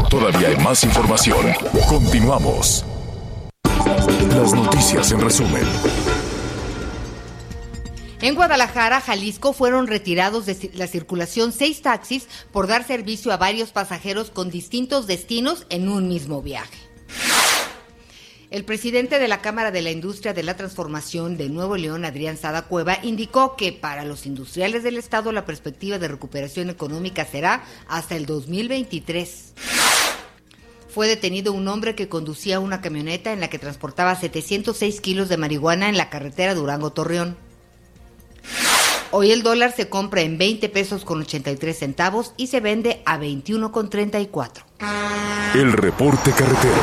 [0.10, 1.46] Todavía hay más información.
[1.90, 2.86] Continuamos.
[4.30, 5.64] Las noticias en resumen.
[8.28, 13.72] En Guadalajara, Jalisco, fueron retirados de la circulación seis taxis por dar servicio a varios
[13.72, 16.78] pasajeros con distintos destinos en un mismo viaje.
[18.52, 22.36] El presidente de la Cámara de la Industria de la Transformación de Nuevo León, Adrián
[22.36, 27.64] Sada Cueva, indicó que para los industriales del Estado la perspectiva de recuperación económica será
[27.88, 29.54] hasta el 2023.
[30.90, 35.38] Fue detenido un hombre que conducía una camioneta en la que transportaba 706 kilos de
[35.38, 37.47] marihuana en la carretera Durango-Torreón.
[39.12, 43.18] Hoy el dólar se compra en 20 pesos con 83 centavos y se vende a
[43.18, 44.66] 21 con 34.
[45.56, 46.76] El reporte carretero.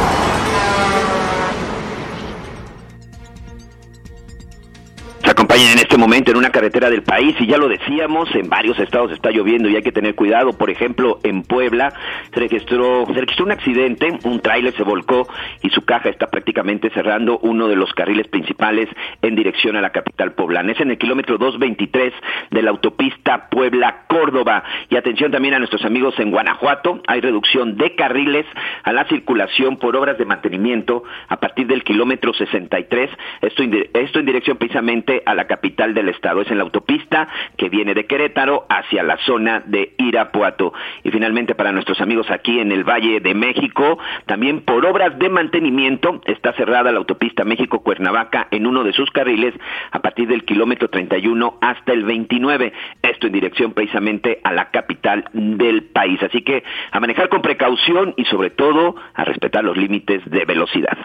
[5.62, 9.12] En este momento en una carretera del país y ya lo decíamos, en varios estados
[9.12, 10.58] está lloviendo y hay que tener cuidado.
[10.58, 11.92] Por ejemplo, en Puebla
[12.32, 15.28] se registró, se registró un accidente, un tráiler se volcó
[15.62, 18.88] y su caja está prácticamente cerrando uno de los carriles principales
[19.22, 20.72] en dirección a la capital poblana.
[20.72, 22.12] Es en el kilómetro 223
[22.50, 24.64] de la autopista Puebla-Córdoba.
[24.90, 28.46] Y atención también a nuestros amigos en Guanajuato, hay reducción de carriles
[28.82, 33.10] a la circulación por obras de mantenimiento a partir del kilómetro 63.
[33.40, 33.62] Esto,
[33.94, 36.42] esto en dirección precisamente a la capital del estado.
[36.42, 40.72] Es en la autopista que viene de Querétaro hacia la zona de Irapuato.
[41.02, 45.28] Y finalmente para nuestros amigos aquí en el Valle de México, también por obras de
[45.28, 49.54] mantenimiento está cerrada la autopista México-Cuernavaca en uno de sus carriles
[49.90, 52.72] a partir del kilómetro 31 hasta el 29.
[53.02, 56.22] Esto en dirección precisamente a la capital del país.
[56.22, 60.98] Así que a manejar con precaución y sobre todo a respetar los límites de velocidad.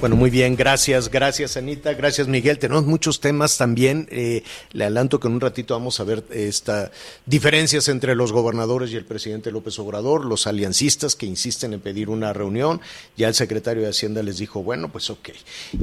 [0.00, 2.58] Bueno, muy bien, gracias, gracias Anita, gracias Miguel.
[2.58, 4.08] Tenemos muchos temas también.
[4.10, 6.90] Eh, le adelanto que en un ratito vamos a ver estas
[7.26, 12.08] diferencias entre los gobernadores y el presidente López Obrador, los aliancistas que insisten en pedir
[12.08, 12.80] una reunión.
[13.18, 15.32] Ya el secretario de Hacienda les dijo, bueno, pues ok.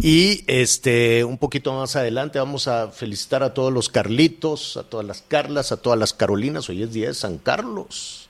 [0.02, 5.06] Y este, un poquito más adelante vamos a felicitar a todos los Carlitos, a todas
[5.06, 6.68] las Carlas, a todas las Carolinas.
[6.70, 8.27] Hoy es día de San Carlos.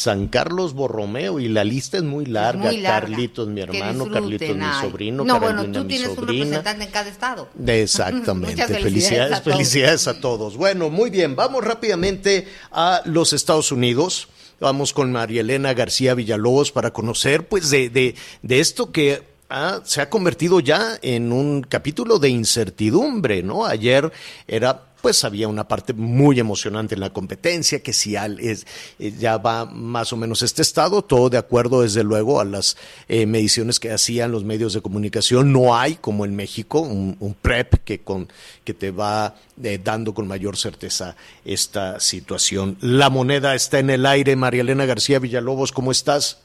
[0.00, 2.64] San Carlos Borromeo y la lista es muy larga.
[2.70, 3.08] Muy larga.
[3.10, 6.44] Carlitos, mi hermano, Carlitos, mi sobrino, No, Carolina, bueno, tú mi tienes un sobrina.
[6.44, 7.48] representante en cada estado.
[7.66, 8.66] Exactamente.
[8.66, 9.56] Felicidades, felicidades a todos.
[9.56, 10.56] felicidades a todos.
[10.56, 14.28] Bueno, muy bien, vamos rápidamente a los Estados Unidos.
[14.58, 19.80] Vamos con María Elena García Villalobos para conocer, pues, de, de, de esto que ah,
[19.84, 23.66] se ha convertido ya en un capítulo de incertidumbre, ¿no?
[23.66, 24.10] Ayer
[24.46, 28.66] era pues había una parte muy emocionante en la competencia, que si al, es,
[28.98, 32.76] eh, ya va más o menos este estado, todo de acuerdo desde luego a las
[33.08, 35.52] eh, mediciones que hacían los medios de comunicación.
[35.52, 38.28] No hay, como en México, un, un PREP que, con,
[38.64, 42.76] que te va eh, dando con mayor certeza esta situación.
[42.80, 44.36] La moneda está en el aire.
[44.36, 46.42] María Elena García Villalobos, ¿cómo estás?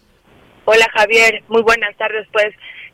[0.66, 2.28] Hola Javier, muy buenas tardes.
[2.32, 2.48] Pues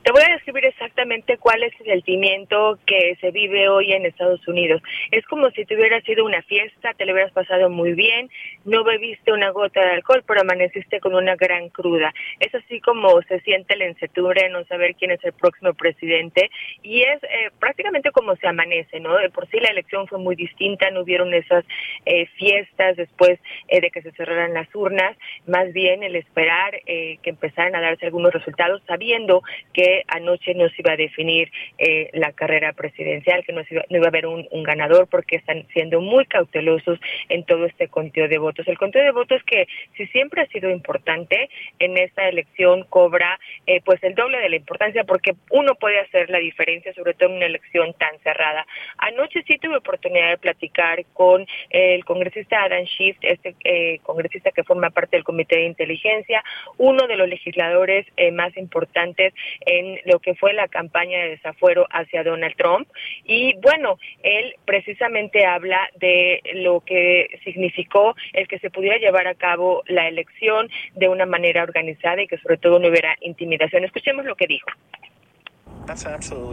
[0.04, 4.46] te voy a describir exactamente cuál es el sentimiento que se vive hoy en Estados
[4.48, 4.82] Unidos.
[5.12, 8.30] Es como si te hubiera sido una fiesta, te lo hubieras pasado muy bien,
[8.66, 12.14] no bebiste una gota de alcohol, pero amaneciste con una gran cruda.
[12.40, 16.50] Es así como se siente la incertidumbre no saber quién es el próximo presidente
[16.82, 19.18] y es eh, prácticamente como se amanece, ¿no?
[19.18, 21.64] De por sí la elección fue muy distinta, no hubieron esas
[22.06, 27.18] eh, fiestas después eh, de que se cerraran las urnas, más bien el esperar eh,
[27.22, 32.10] que empezaran a darse algunos resultados sabiendo que anoche no se iba a definir eh,
[32.14, 35.66] la carrera presidencial, que no, se iba, no iba a haber un, ganador porque están
[35.74, 37.00] siendo muy cautelosos
[37.30, 38.68] en todo este conteo de votos.
[38.68, 41.50] El conteo de votos que si siempre ha sido importante
[41.80, 46.30] en esta elección cobra eh, pues el doble de la importancia porque uno puede hacer
[46.30, 48.66] la diferencia, sobre todo en una elección tan cerrada.
[48.98, 54.64] Anoche sí tuve oportunidad de platicar con el congresista Adam Schiff, este eh, congresista que
[54.64, 56.44] forma parte del Comité de Inteligencia,
[56.78, 59.34] uno de los legisladores más importantes
[59.82, 62.88] en lo que fue la campaña de desafuero hacia Donald Trump.
[63.26, 69.36] Y bueno, él precisamente habla de lo que significó el que se pudiera llevar a
[69.36, 73.84] cabo la elección de una manera organizada y que sobre todo no hubiera intimidación.
[73.84, 74.70] Escuchemos lo que dijo.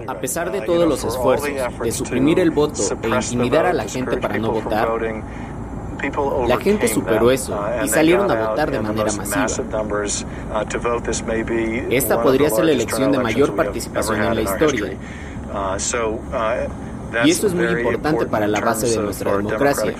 [0.08, 4.16] A pesar de todos los esfuerzos de suprimir el voto e intimidar a la gente
[4.16, 4.88] para no votar,
[6.46, 9.46] la gente superó eso y salieron a votar de manera masiva.
[11.90, 14.96] Esta podría ser la elección de mayor participación en la historia.
[17.24, 19.94] Y esto es muy importante para la base de nuestra democracia,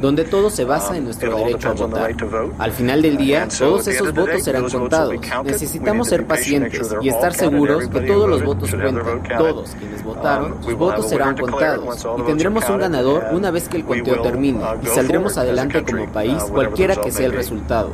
[0.00, 2.14] donde todo se basa en nuestro derecho a votar.
[2.58, 5.14] Al final del día, todos esos votos serán contados.
[5.44, 9.22] Necesitamos ser pacientes y estar seguros que todos los votos cuentan.
[9.38, 12.06] Todos quienes votaron, sus votos serán contados.
[12.18, 16.42] Y tendremos un ganador una vez que el conteo termine y saldremos adelante como país,
[16.44, 17.90] cualquiera que sea el resultado.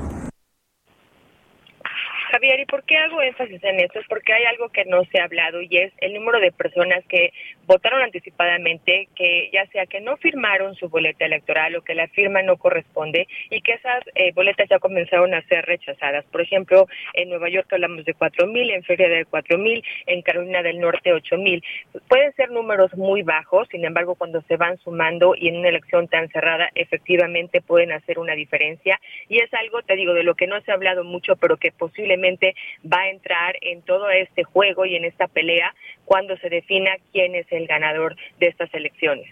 [2.31, 3.99] Javier, ¿y por qué hago énfasis en esto?
[3.99, 7.05] Es porque hay algo que no se ha hablado y es el número de personas
[7.09, 7.33] que
[7.71, 12.43] votaron anticipadamente, que ya sea que no firmaron su boleta electoral o que la firma
[12.43, 16.25] no corresponde y que esas eh, boletas ya comenzaron a ser rechazadas.
[16.33, 20.81] Por ejemplo, en Nueva York hablamos de 4.000, en Florida de 4.000, en Carolina del
[20.81, 21.63] Norte 8.000.
[22.09, 26.09] Pueden ser números muy bajos, sin embargo, cuando se van sumando y en una elección
[26.09, 29.01] tan cerrada, efectivamente pueden hacer una diferencia.
[29.29, 31.71] Y es algo, te digo, de lo que no se ha hablado mucho, pero que
[31.71, 35.73] posiblemente va a entrar en todo este juego y en esta pelea
[36.11, 39.29] cuando se defina quién es el ganador de estas elecciones.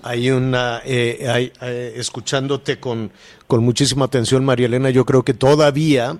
[0.00, 3.10] Hay una, eh, hay, eh, escuchándote con,
[3.48, 6.18] con muchísima atención, María Elena, yo creo que todavía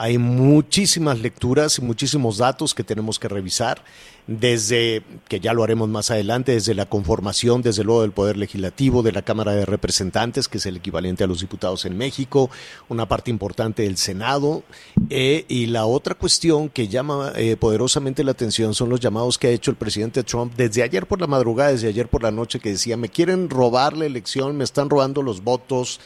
[0.00, 3.82] hay muchísimas lecturas y muchísimos datos que tenemos que revisar
[4.28, 9.02] desde, que ya lo haremos más adelante, desde la conformación, desde luego, del Poder Legislativo,
[9.02, 12.48] de la Cámara de Representantes, que es el equivalente a los diputados en México,
[12.88, 14.62] una parte importante del Senado,
[15.10, 19.48] eh, y la otra cuestión que llama eh, poderosamente la atención son los llamados que
[19.48, 22.60] ha hecho el presidente Trump desde ayer por la madrugada, desde ayer por la noche,
[22.60, 25.98] que decía, me quieren robar la elección, me están robando los votos.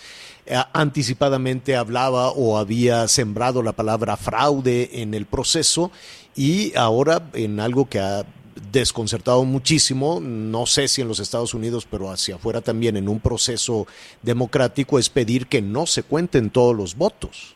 [0.44, 5.92] Eh, anticipadamente hablaba o había sembrado la palabra fraude en el proceso
[6.34, 8.24] y ahora en algo que ha
[8.72, 13.20] desconcertado muchísimo, no sé si en los Estados Unidos, pero hacia afuera también en un
[13.20, 13.86] proceso
[14.22, 17.54] democrático, es pedir que no se cuenten todos los votos.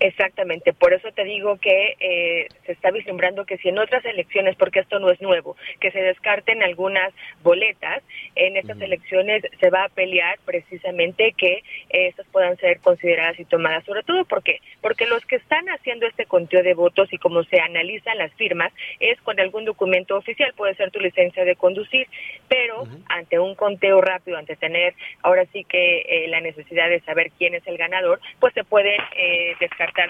[0.00, 4.56] Exactamente, por eso te digo que eh, se está vislumbrando que si en otras elecciones,
[4.56, 8.02] porque esto no es nuevo, que se descarten algunas boletas,
[8.34, 13.84] en estas elecciones se va a pelear precisamente que estas puedan ser consideradas y tomadas,
[13.84, 17.60] sobre todo porque porque los que están haciendo este conteo de votos y como se
[17.60, 22.08] analizan las firmas es con algún documento oficial, puede ser tu licencia de conducir,
[22.48, 27.30] pero ante un conteo rápido, ante tener ahora sí que eh, la necesidad de saber
[27.38, 29.54] quién es el ganador, pues se pueden eh,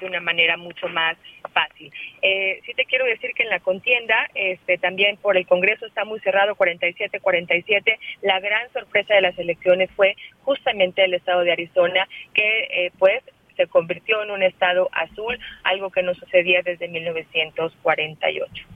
[0.00, 1.16] de una manera mucho más
[1.52, 1.92] fácil.
[2.22, 6.04] Eh, sí te quiero decir que en la contienda, este, también por el Congreso está
[6.04, 7.98] muy cerrado, 47-47.
[8.22, 13.22] La gran sorpresa de las elecciones fue justamente el estado de Arizona, que eh, pues
[13.56, 18.66] se convirtió en un estado azul, algo que no sucedía desde 1948.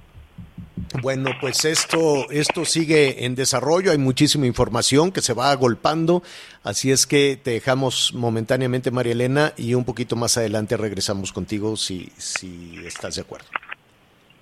[1.02, 6.22] Bueno, pues esto, esto sigue en desarrollo, hay muchísima información que se va agolpando,
[6.62, 11.76] así es que te dejamos momentáneamente, María Elena, y un poquito más adelante regresamos contigo
[11.76, 13.46] si, si estás de acuerdo.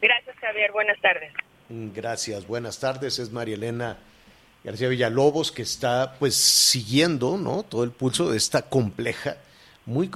[0.01, 1.33] Gracias, Javier, buenas tardes.
[1.69, 3.99] Gracias, buenas tardes, es María Elena
[4.67, 7.63] García Villalobos que está pues siguiendo, ¿no?
[7.63, 9.37] Todo el pulso de esta compleja
[9.87, 10.11] muy,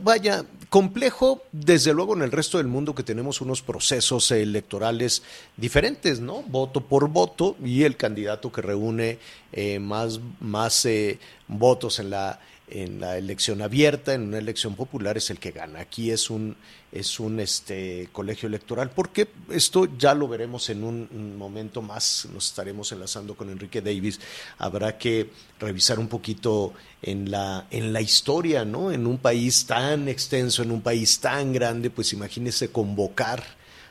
[0.00, 5.22] vaya, complejo, desde luego en el resto del mundo que tenemos unos procesos electorales
[5.56, 6.42] diferentes, ¿no?
[6.42, 9.18] Voto por voto y el candidato que reúne
[9.52, 12.40] eh, más, más eh, votos en la
[12.74, 15.80] en la elección abierta, en una elección popular, es el que gana.
[15.80, 16.56] Aquí es un,
[16.90, 22.46] es un este, colegio electoral, porque esto ya lo veremos en un, momento más, nos
[22.46, 24.20] estaremos enlazando con Enrique Davis,
[24.58, 25.30] habrá que
[25.60, 28.90] revisar un poquito en la, en la historia, ¿no?
[28.90, 33.42] En un país tan extenso, en un país tan grande, pues imagínese convocar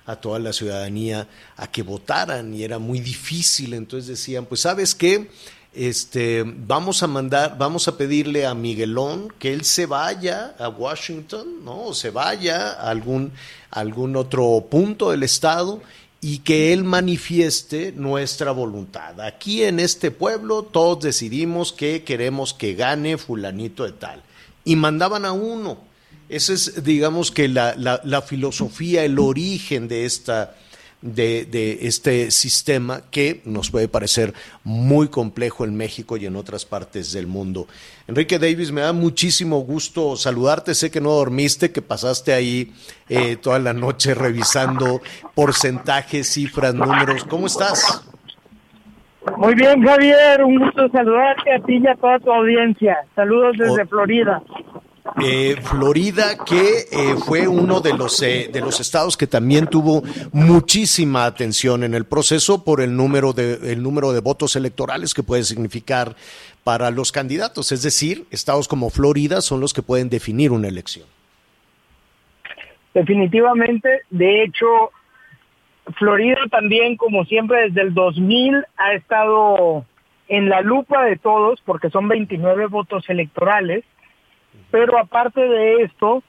[0.08, 4.96] a toda la ciudadanía a que votaran y era muy difícil, entonces decían, pues sabes
[4.96, 5.30] qué,
[5.74, 11.64] este, vamos a mandar, vamos a pedirle a Miguelón que él se vaya a Washington,
[11.64, 11.86] ¿no?
[11.86, 13.32] O se vaya a algún,
[13.70, 15.82] algún otro punto del estado
[16.20, 19.20] y que él manifieste nuestra voluntad.
[19.22, 24.22] Aquí en este pueblo todos decidimos que queremos que gane fulanito de tal.
[24.64, 25.80] Y mandaban a uno.
[26.30, 30.56] Esa es, digamos que la, la, la filosofía, el origen de esta,
[31.02, 34.34] de, de, este sistema que nos puede parecer
[34.64, 37.68] muy complejo en México y en otras partes del mundo.
[38.08, 40.76] Enrique Davis, me da muchísimo gusto saludarte.
[40.76, 42.72] Sé que no dormiste, que pasaste ahí
[43.10, 45.02] eh, toda la noche revisando
[45.34, 47.24] porcentajes, cifras, números.
[47.26, 48.08] ¿Cómo estás?
[49.38, 50.44] Muy bien, Javier.
[50.44, 52.98] Un gusto saludarte a ti y a toda tu audiencia.
[53.16, 54.42] Saludos desde Florida.
[55.20, 60.04] Eh, Florida, que eh, fue uno de los, eh, de los estados que también tuvo
[60.32, 65.24] muchísima atención en el proceso por el número, de, el número de votos electorales que
[65.24, 66.16] puede significar
[66.64, 67.74] para los candidatos.
[67.74, 71.06] Es decir, estados como Florida son los que pueden definir una elección.
[72.94, 74.92] Definitivamente, de hecho,
[75.98, 79.86] Florida también, como siempre, desde el 2000 ha estado
[80.30, 83.84] en la lupa de todos porque son 29 votos electorales
[84.72, 86.24] pero aparte de esto,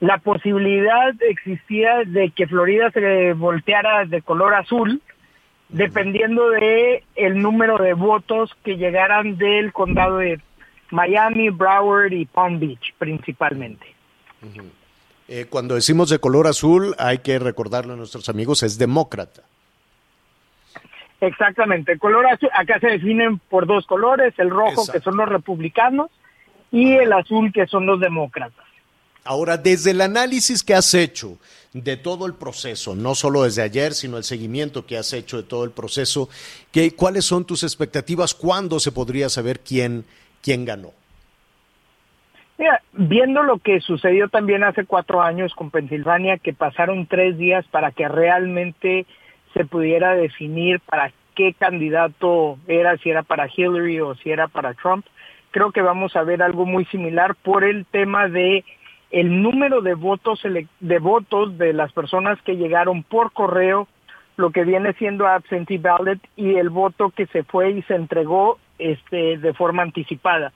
[0.00, 5.00] la posibilidad existía de que Florida se volteara de color azul,
[5.68, 10.40] dependiendo de el número de votos que llegaran del condado de
[10.90, 13.86] Miami, Broward y Palm Beach principalmente.
[15.28, 19.42] eh, cuando decimos de color azul, hay que recordarle a nuestros amigos, es demócrata.
[21.20, 24.92] Exactamente, el color azul, acá se definen por dos colores, el rojo Exacto.
[24.92, 26.10] que son los republicanos
[26.74, 28.64] y el azul que son los demócratas.
[29.24, 31.38] Ahora, desde el análisis que has hecho
[31.72, 35.44] de todo el proceso, no solo desde ayer, sino el seguimiento que has hecho de
[35.44, 36.28] todo el proceso,
[36.72, 38.34] ¿qué, ¿cuáles son tus expectativas?
[38.34, 40.04] ¿Cuándo se podría saber quién,
[40.42, 40.90] quién ganó?
[42.58, 47.64] Mira, viendo lo que sucedió también hace cuatro años con Pensilvania, que pasaron tres días
[47.70, 49.06] para que realmente
[49.54, 54.74] se pudiera definir para qué candidato era, si era para Hillary o si era para
[54.74, 55.06] Trump,
[55.54, 58.64] creo que vamos a ver algo muy similar por el tema de
[59.12, 63.86] el número de votos de votos de las personas que llegaron por correo,
[64.36, 68.58] lo que viene siendo absentee ballot y el voto que se fue y se entregó
[68.80, 70.52] este de forma anticipada.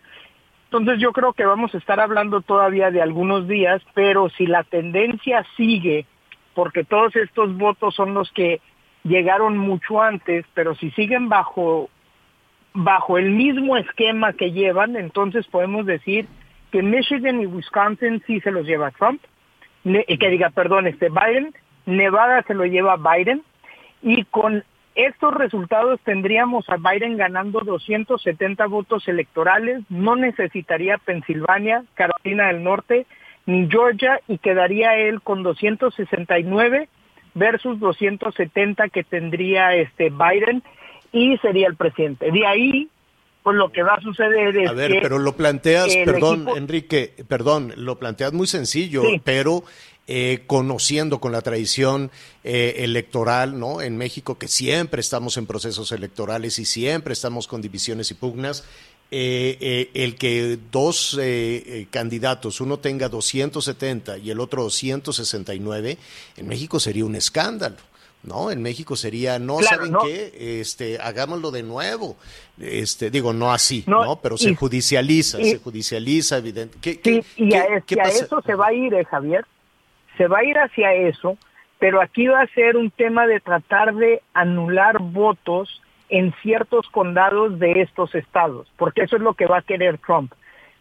[0.64, 4.64] Entonces yo creo que vamos a estar hablando todavía de algunos días, pero si la
[4.64, 6.07] tendencia sigue,
[6.55, 8.61] porque todos estos votos son los que
[9.05, 11.88] llegaron mucho antes, pero si siguen bajo
[12.80, 16.28] bajo el mismo esquema que llevan, entonces podemos decir
[16.70, 19.20] que Michigan y Wisconsin sí se los lleva Trump,
[19.82, 21.52] ne que diga, perdón, este Biden,
[21.86, 23.42] Nevada se lo lleva Biden,
[24.00, 24.62] y con
[24.94, 33.06] estos resultados tendríamos a Biden ganando 270 votos electorales, no necesitaría Pensilvania, Carolina del Norte,
[33.46, 36.88] ni Georgia, y quedaría él con 269
[37.34, 40.62] versus 270 que tendría este Biden
[41.12, 42.30] y sería el presidente.
[42.30, 42.88] De ahí,
[43.42, 46.56] pues lo que va a suceder es A ver, que pero lo planteas, perdón, equipo...
[46.56, 49.20] Enrique, perdón, lo planteas muy sencillo, Sí.
[49.24, 49.64] pero
[50.11, 52.11] eh, conociendo con la tradición
[52.42, 53.82] eh, electoral, ¿no?
[53.82, 58.64] En México, que siempre estamos en procesos electorales y siempre estamos con divisiones y pugnas,
[59.11, 65.96] eh, eh, el que dos eh, eh, candidatos, uno tenga 270 y el otro 269,
[66.36, 67.76] en México sería un escándalo.
[68.28, 68.50] ¿No?
[68.50, 70.00] En México sería, no, Claro, ¿saben no.
[70.00, 70.60] qué?
[70.60, 72.16] Este, hagámoslo de nuevo.
[72.60, 74.16] Este, digo, no así, No, ¿no?
[74.20, 76.78] Pero se judicializa, y- se judicializa, evidente.
[76.80, 78.24] ¿Qué, Sí, qué- y a, qué hacia pasa?
[78.24, 79.44] eso se va a ir, eh, Javier.
[80.16, 81.36] Se va a ir hacia eso,
[81.78, 87.58] pero aquí va a ser un tema de tratar de anular votos en ciertos condados
[87.58, 90.32] de estos estados, porque eso es lo que va a querer Trump.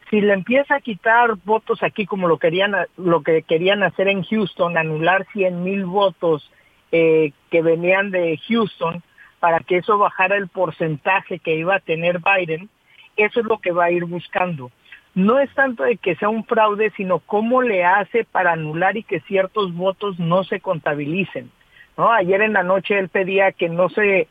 [0.10, 4.24] Si le empieza a quitar votos aquí como lo querían lo que querían hacer en
[4.24, 6.50] Houston, anular 100 mil votos
[6.92, 9.04] eh, que venían de Houston
[9.40, 12.70] para que eso bajara el porcentaje que iba a tener Biden,
[13.16, 14.72] eso es lo que va a ir buscando.
[15.16, 19.04] No es tanto de que sea un fraude, sino cómo le hace para anular y
[19.04, 21.52] que ciertos votos no se contabilicen.
[21.98, 24.28] Ayer en la noche él pedía que no se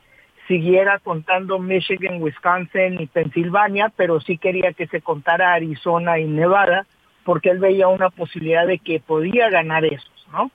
[0.47, 6.87] siguiera contando Michigan, Wisconsin y Pensilvania, pero sí quería que se contara Arizona y Nevada,
[7.25, 10.53] porque él veía una posibilidad de que podía ganar esos, ¿no?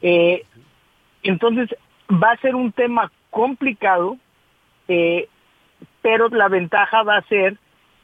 [0.00, 0.44] Eh,
[1.24, 1.68] entonces
[2.10, 4.16] va a ser un tema complicado,
[4.88, 5.28] eh,
[6.02, 7.58] pero la ventaja va a ser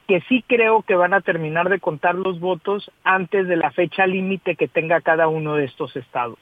[0.09, 4.07] que sí creo que van a terminar de contar los votos antes de la fecha
[4.07, 6.39] límite que tenga cada uno de estos estados.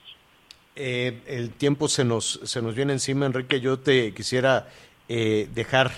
[0.75, 3.61] Eh, el tiempo se nos, se nos viene encima, Enrique.
[3.61, 4.69] Yo te quisiera
[5.09, 5.91] eh, dejar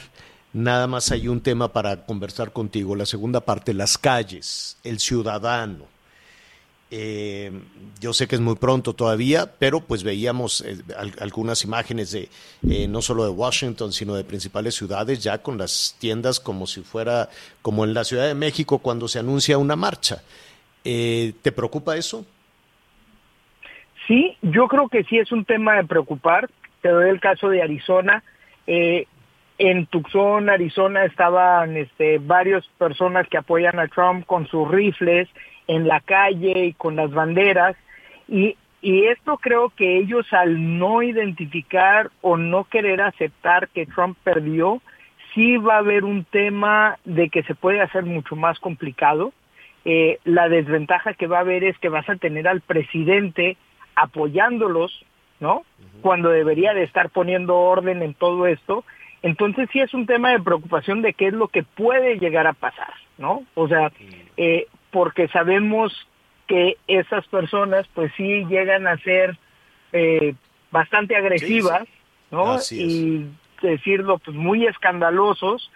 [0.53, 2.97] nada más hay un tema para conversar contigo.
[2.97, 5.85] La segunda parte, las calles, el ciudadano.
[6.93, 7.53] Eh,
[8.01, 12.29] yo sé que es muy pronto todavía, pero pues veíamos eh, al- algunas imágenes de
[12.69, 16.81] eh, no solo de Washington, sino de principales ciudades ya con las tiendas como si
[16.83, 17.29] fuera
[17.63, 20.23] como en la Ciudad de México cuando se anuncia una marcha.
[20.85, 22.27] Eh, ¿Te preocupa eso?
[24.07, 26.51] Sí, yo creo que sí es un tema de preocupar.
[26.83, 28.25] te doy el caso de Arizona.
[28.67, 29.07] Eh,
[29.59, 35.29] en Tucson, Arizona, estaban este, varias personas que apoyan a Trump con sus rifles
[35.71, 37.77] en la calle y con las banderas.
[38.27, 44.19] Y, y esto creo que ellos al no identificar o no querer aceptar que Trump
[44.25, 44.83] perdió,
[45.33, 49.33] sí va a haber un tema de que se puede hacer mucho más complicado.
[49.85, 53.57] Eh, la desventaja que va a haber es que vas a tener al presidente
[53.95, 55.05] apoyándolos,
[55.39, 55.63] ¿no?
[56.03, 58.85] Cuando debería de estar poniendo orden en todo esto.
[59.23, 62.55] Entonces sí es un tema de preocupación de qué es lo que puede llegar a
[62.55, 63.45] pasar, ¿no?
[63.55, 63.93] O sea,
[64.37, 65.93] eh, porque sabemos
[66.47, 69.39] que esas personas pues sí llegan a ser
[69.93, 70.35] eh,
[70.71, 71.87] bastante agresivas,
[72.31, 72.59] ¿no?
[72.71, 73.27] Y
[73.63, 75.71] decirlo, pues muy escandalosos.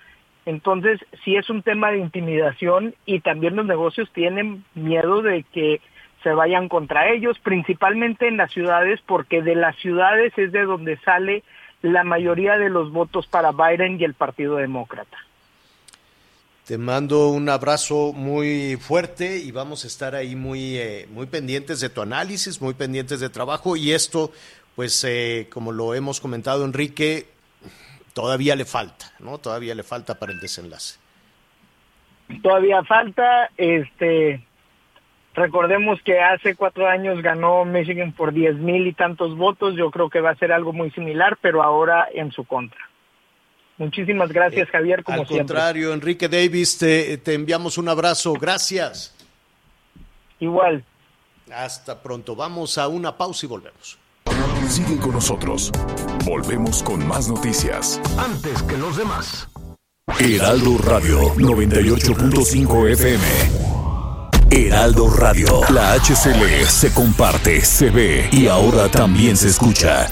[0.46, 5.80] Entonces, sí es un tema de intimidación y también los negocios tienen miedo de que
[6.22, 10.96] se vayan contra ellos, principalmente en las ciudades, porque de las ciudades es de donde
[10.98, 11.44] sale
[11.82, 15.18] la mayoría de los votos para Biden y el Partido Demócrata.
[16.66, 21.78] Te mando un abrazo muy fuerte y vamos a estar ahí muy, eh, muy pendientes
[21.80, 24.32] de tu análisis, muy pendientes de trabajo y esto,
[24.74, 27.26] pues eh, como lo hemos comentado Enrique,
[28.14, 29.36] todavía le falta, ¿no?
[29.36, 30.98] Todavía le falta para el desenlace.
[32.42, 34.42] Todavía falta, este,
[35.34, 40.08] recordemos que hace cuatro años ganó Michigan por diez mil y tantos votos, yo creo
[40.08, 42.80] que va a ser algo muy similar, pero ahora en su contra.
[43.78, 49.14] Muchísimas gracias, eh, Javier, como Al contrario, Enrique Davis, te, te enviamos un abrazo, gracias.
[50.38, 50.84] Igual.
[51.52, 53.98] Hasta pronto, vamos a una pausa y volvemos.
[54.68, 55.70] Sigue con nosotros.
[56.24, 58.00] Volvemos con más noticias.
[58.16, 59.48] Antes que los demás.
[60.18, 63.24] Heraldo Radio 98.5 FM.
[64.50, 65.60] Heraldo Radio.
[65.70, 70.08] La HCL se comparte, se ve y ahora también se escucha.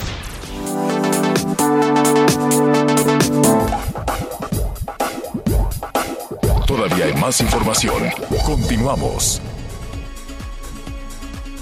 [7.22, 8.02] Más información.
[8.44, 9.40] Continuamos.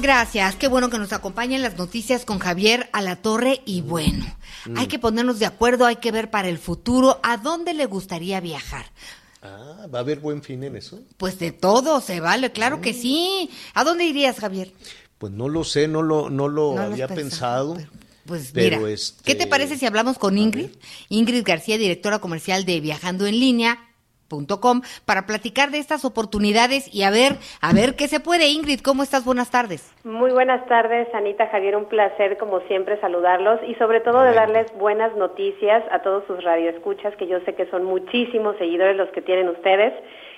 [0.01, 4.25] Gracias, qué bueno que nos acompañen las noticias con Javier a la Torre y bueno,
[4.65, 4.79] mm.
[4.79, 8.41] hay que ponernos de acuerdo, hay que ver para el futuro a dónde le gustaría
[8.41, 8.87] viajar.
[9.43, 10.99] Ah, ¿va a haber buen fin en eso?
[11.19, 13.51] Pues de todo se vale, claro que sí.
[13.75, 14.73] ¿A dónde irías, Javier?
[15.19, 17.77] Pues no lo sé, no lo, no lo había pensado.
[18.25, 20.71] pues mira, este ¿qué te parece si hablamos con Ingrid?
[21.11, 23.90] Ingrid García, directora comercial de Viajando en Línea
[25.05, 28.49] para platicar de estas oportunidades y a ver, a ver qué se puede.
[28.49, 29.25] Ingrid, ¿cómo estás?
[29.25, 29.93] Buenas tardes.
[30.05, 34.67] Muy buenas tardes, Anita, Javier, un placer como siempre saludarlos y sobre todo de darles
[34.79, 39.23] buenas noticias a todos sus radioescuchas, que yo sé que son muchísimos seguidores los que
[39.23, 39.93] tienen ustedes.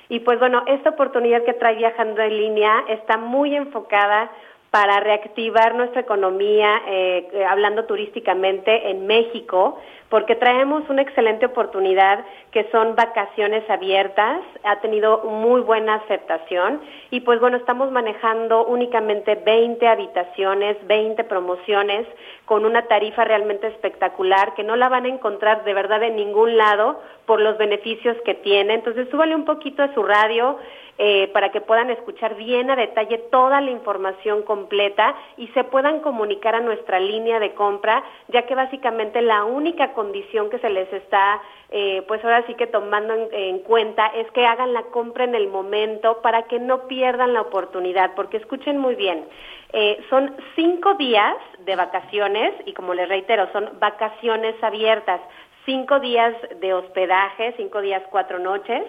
[0.09, 4.30] Y pues bueno, esta oportunidad que trae Viajando en Línea está muy enfocada
[4.72, 12.24] para reactivar nuestra economía, eh, eh, hablando turísticamente en México, porque traemos una excelente oportunidad
[12.52, 19.34] que son vacaciones abiertas, ha tenido muy buena aceptación y pues bueno, estamos manejando únicamente
[19.34, 22.06] 20 habitaciones, 20 promociones
[22.46, 26.56] con una tarifa realmente espectacular que no la van a encontrar de verdad en ningún
[26.56, 28.74] lado por los beneficios que tiene.
[28.74, 30.58] Entonces, súbale un poquito a su radio,
[30.99, 36.01] eh, para que puedan escuchar bien a detalle toda la información completa y se puedan
[36.01, 40.93] comunicar a nuestra línea de compra, ya que básicamente la única condición que se les
[40.93, 41.40] está,
[41.70, 45.49] eh, pues ahora sí que tomando en, cuenta es que hagan la compra en el
[45.49, 49.24] momento para que no pierdan la oportunidad, porque escuchen muy bien,
[49.72, 55.22] eh, son cinco días de vacaciones y como les reitero, son vacaciones abiertas,
[55.64, 58.84] cinco días de hospedaje, cinco días, cuatro noches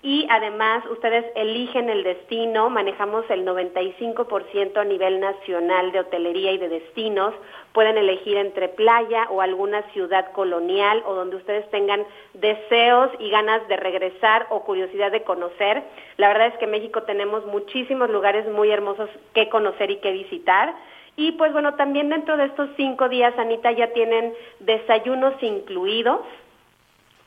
[0.00, 6.58] y además ustedes eligen el destino, manejamos el 95% a nivel nacional de hotelería y
[6.58, 7.34] de destinos,
[7.72, 13.66] pueden elegir entre playa o alguna ciudad colonial o donde ustedes tengan deseos y ganas
[13.66, 15.82] de regresar o curiosidad de conocer.
[16.16, 20.12] La verdad es que en México tenemos muchísimos lugares muy hermosos que conocer y que
[20.12, 20.76] visitar.
[21.16, 26.20] Y pues bueno, también dentro de estos cinco días, Anita, ya tienen desayunos incluidos,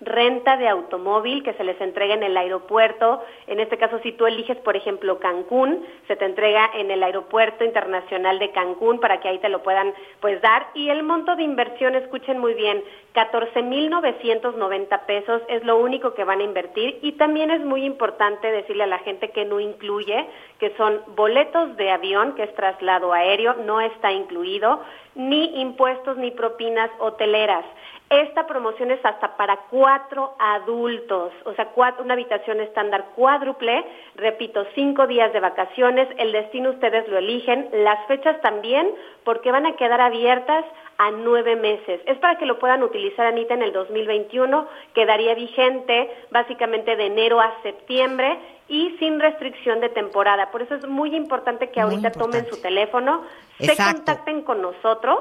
[0.02, 3.24] renta de automóvil que se les entrega en el aeropuerto.
[3.48, 7.64] En este caso, si tú eliges, por ejemplo, Cancún, se te entrega en el aeropuerto
[7.64, 10.68] internacional de Cancún para que ahí te lo puedan pues dar.
[10.74, 12.84] Y el monto de inversión, escuchen muy bien,
[13.14, 16.98] 14.990 pesos es lo único que van a invertir.
[17.02, 20.26] Y también es muy importante decirle a la gente que no incluye,
[20.60, 24.82] que son boletos de avión, que es traslado aéreo, no está incluido,
[25.14, 27.66] ni impuestos ni propinas hoteleras.
[28.12, 33.86] Esta promoción es hasta para cuatro adultos, o sea, una habitación estándar cuádruple,
[34.16, 38.94] repito, cinco días de vacaciones, el destino ustedes lo eligen, las fechas también,
[39.24, 40.66] porque van a quedar abiertas
[40.98, 42.02] a nueve meses.
[42.06, 44.68] Es para que lo puedan utilizar, Anita, en el 2021.
[44.94, 48.38] Quedaría vigente básicamente de enero a septiembre
[48.68, 50.52] y sin restricción de temporada.
[50.52, 53.24] Por eso es muy importante que ahorita tomen su teléfono,
[53.58, 55.20] se contacten con nosotros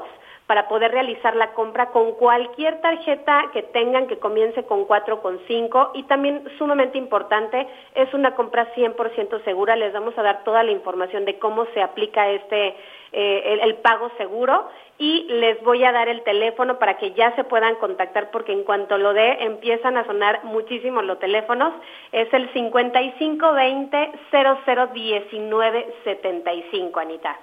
[0.51, 5.39] para poder realizar la compra con cualquier tarjeta que tengan que comience con 4 con
[5.47, 9.77] 5 y también sumamente importante es una compra 100% segura.
[9.77, 12.75] Les vamos a dar toda la información de cómo se aplica este
[13.13, 14.67] eh, el, pago seguro.
[14.97, 18.65] Y les voy a dar el teléfono para que ya se puedan contactar porque en
[18.65, 21.73] cuanto lo dé empiezan a sonar muchísimo los teléfonos.
[22.11, 27.39] Es el 5520 001975 Anita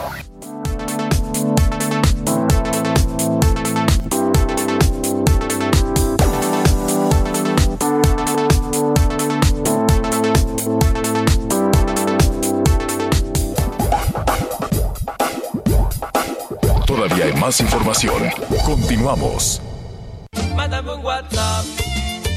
[17.46, 18.24] Más información.
[18.66, 19.62] Continuamos.
[20.56, 21.66] Mándame un WhatsApp.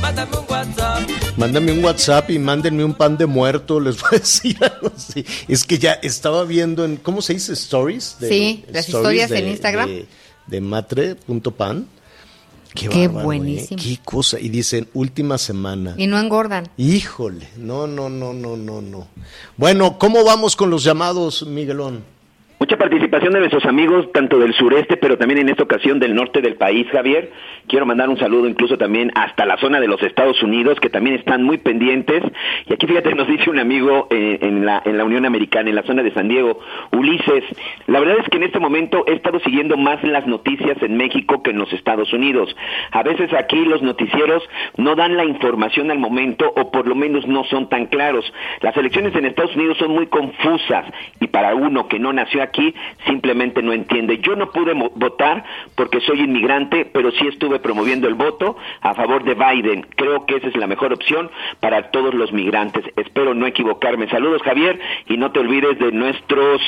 [0.02, 1.08] Mándame un WhatsApp.
[1.38, 5.24] Mándame un WhatsApp y mándenme un pan de muerto, les voy a decir algo así.
[5.48, 7.54] Es que ya estaba viendo en, ¿cómo se dice?
[7.54, 8.16] Stories.
[8.20, 9.88] sí, las historias en Instagram.
[10.46, 11.86] De, matre.pan.
[12.74, 13.08] Qué, Qué ¿eh?
[13.08, 13.82] buenísimo.
[13.82, 14.38] Qué cosa.
[14.38, 15.94] Y dicen última semana.
[15.96, 16.68] Y no engordan.
[16.76, 17.48] Híjole.
[17.56, 19.08] No, no, no, no, no, no.
[19.56, 22.17] Bueno, ¿cómo vamos con los llamados, Miguelón?
[22.60, 26.40] Mucha participación de nuestros amigos, tanto del sureste, pero también en esta ocasión del norte
[26.40, 27.30] del país, Javier.
[27.68, 31.14] Quiero mandar un saludo incluso también hasta la zona de los Estados Unidos, que también
[31.14, 32.20] están muy pendientes.
[32.66, 35.76] Y aquí, fíjate, nos dice un amigo eh, en, la, en la Unión Americana, en
[35.76, 36.58] la zona de San Diego,
[36.90, 37.44] Ulises,
[37.86, 41.44] la verdad es que en este momento he estado siguiendo más las noticias en México
[41.44, 42.56] que en los Estados Unidos.
[42.90, 44.42] A veces aquí los noticieros
[44.76, 48.24] no dan la información al momento o por lo menos no son tan claros.
[48.62, 50.86] Las elecciones en Estados Unidos son muy confusas
[51.20, 52.47] y para uno que no nació
[53.06, 54.18] simplemente no entiende.
[54.18, 55.44] Yo no pude votar
[55.74, 59.86] porque soy inmigrante, pero sí estuve promoviendo el voto a favor de Biden.
[59.96, 61.30] Creo que esa es la mejor opción
[61.60, 62.84] para todos los migrantes.
[62.96, 64.08] Espero no equivocarme.
[64.08, 66.60] Saludos Javier y no te olvides de nuestros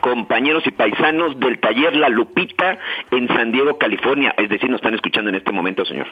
[0.00, 2.78] compañeros y paisanos del taller La Lupita
[3.10, 4.34] en San Diego, California.
[4.36, 6.08] Es decir, nos están escuchando en este momento, señor.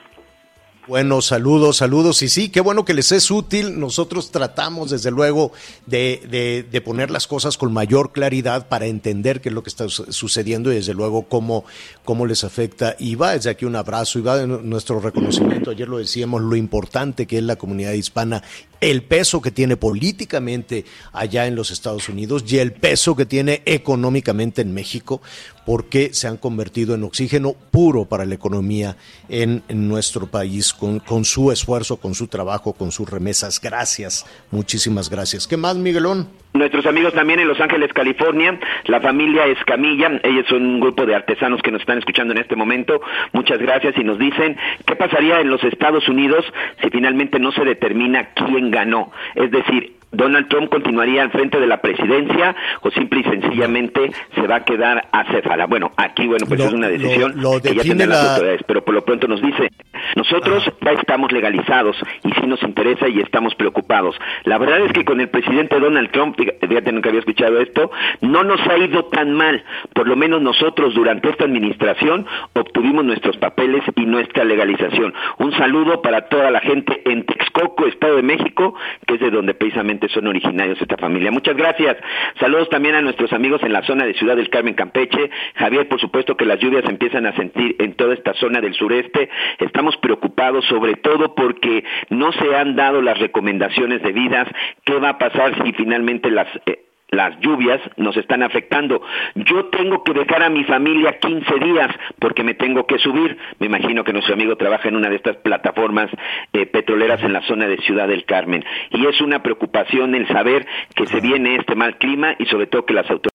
[0.88, 2.22] Bueno, saludos, saludos.
[2.22, 3.78] Y sí, qué bueno que les es útil.
[3.78, 5.52] Nosotros tratamos, desde luego,
[5.86, 9.88] de, de, poner las cosas con mayor claridad para entender qué es lo que está
[9.88, 11.64] sucediendo y, desde luego, cómo,
[12.04, 12.96] cómo les afecta.
[12.98, 15.70] Y va desde aquí un abrazo y va nuestro reconocimiento.
[15.70, 18.42] Ayer lo decíamos, lo importante que es la comunidad hispana,
[18.82, 23.62] el peso que tiene políticamente allá en los Estados Unidos y el peso que tiene
[23.64, 25.22] económicamente en México
[25.64, 28.96] porque se han convertido en oxígeno puro para la economía
[29.28, 33.60] en, nuestro país, con, con, su esfuerzo, con su trabajo, con sus remesas.
[33.60, 35.46] Gracias, muchísimas gracias.
[35.46, 36.41] ¿Qué más, Miguelón?
[36.54, 41.14] Nuestros amigos también en Los Ángeles, California, la familia Escamilla, ellos son un grupo de
[41.14, 43.00] artesanos que nos están escuchando en este momento.
[43.32, 46.44] Muchas gracias y nos dicen qué pasaría en los Estados Unidos
[46.82, 49.12] si finalmente no se determina quién ganó.
[49.34, 54.46] Es decir, Donald Trump continuaría al frente de la presidencia o simple y sencillamente se
[54.46, 55.66] va a quedar a acéfala.
[55.66, 58.94] Bueno, aquí, bueno, pues es una decisión lo, que ya tendrán las autoridades, pero por
[58.94, 59.70] lo pronto nos dice
[60.16, 64.16] Nosotros ya estamos legalizados y sí nos interesa y estamos preocupados.
[64.44, 67.90] La verdad es que con el presidente Donald Trump, fíjate, nunca había escuchado esto,
[68.20, 69.64] no nos ha ido tan mal.
[69.94, 75.14] Por lo menos nosotros durante esta administración obtuvimos nuestros papeles y nuestra legalización.
[75.38, 78.74] Un saludo para toda la gente en Texcoco, Estado de México,
[79.06, 81.30] que es de donde precisamente son originarios esta familia.
[81.30, 81.96] Muchas gracias.
[82.38, 85.30] Saludos también a nuestros amigos en la zona de Ciudad del Carmen, Campeche.
[85.54, 89.28] Javier, por supuesto que las lluvias empiezan a sentir en toda esta zona del sureste.
[89.58, 94.48] Estamos preocupados sobre todo porque no se han dado las recomendaciones debidas.
[94.84, 96.48] ¿Qué va a pasar si finalmente las...
[96.66, 99.02] Eh, las lluvias nos están afectando.
[99.34, 103.36] Yo tengo que dejar a mi familia 15 días porque me tengo que subir.
[103.60, 106.10] Me imagino que nuestro amigo trabaja en una de estas plataformas
[106.54, 108.64] eh, petroleras en la zona de Ciudad del Carmen.
[108.90, 112.86] Y es una preocupación el saber que se viene este mal clima y sobre todo
[112.86, 113.30] que las autoridades.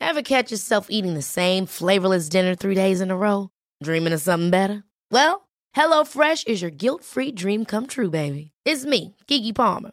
[0.00, 3.50] Ever catch yourself eating the same flavorless dinner three days in a row?
[3.82, 4.82] Dreaming of something better?
[5.12, 8.52] Well, HelloFresh is your guilt-free dream come true, baby.
[8.64, 9.92] It's me, Kiki Palmer.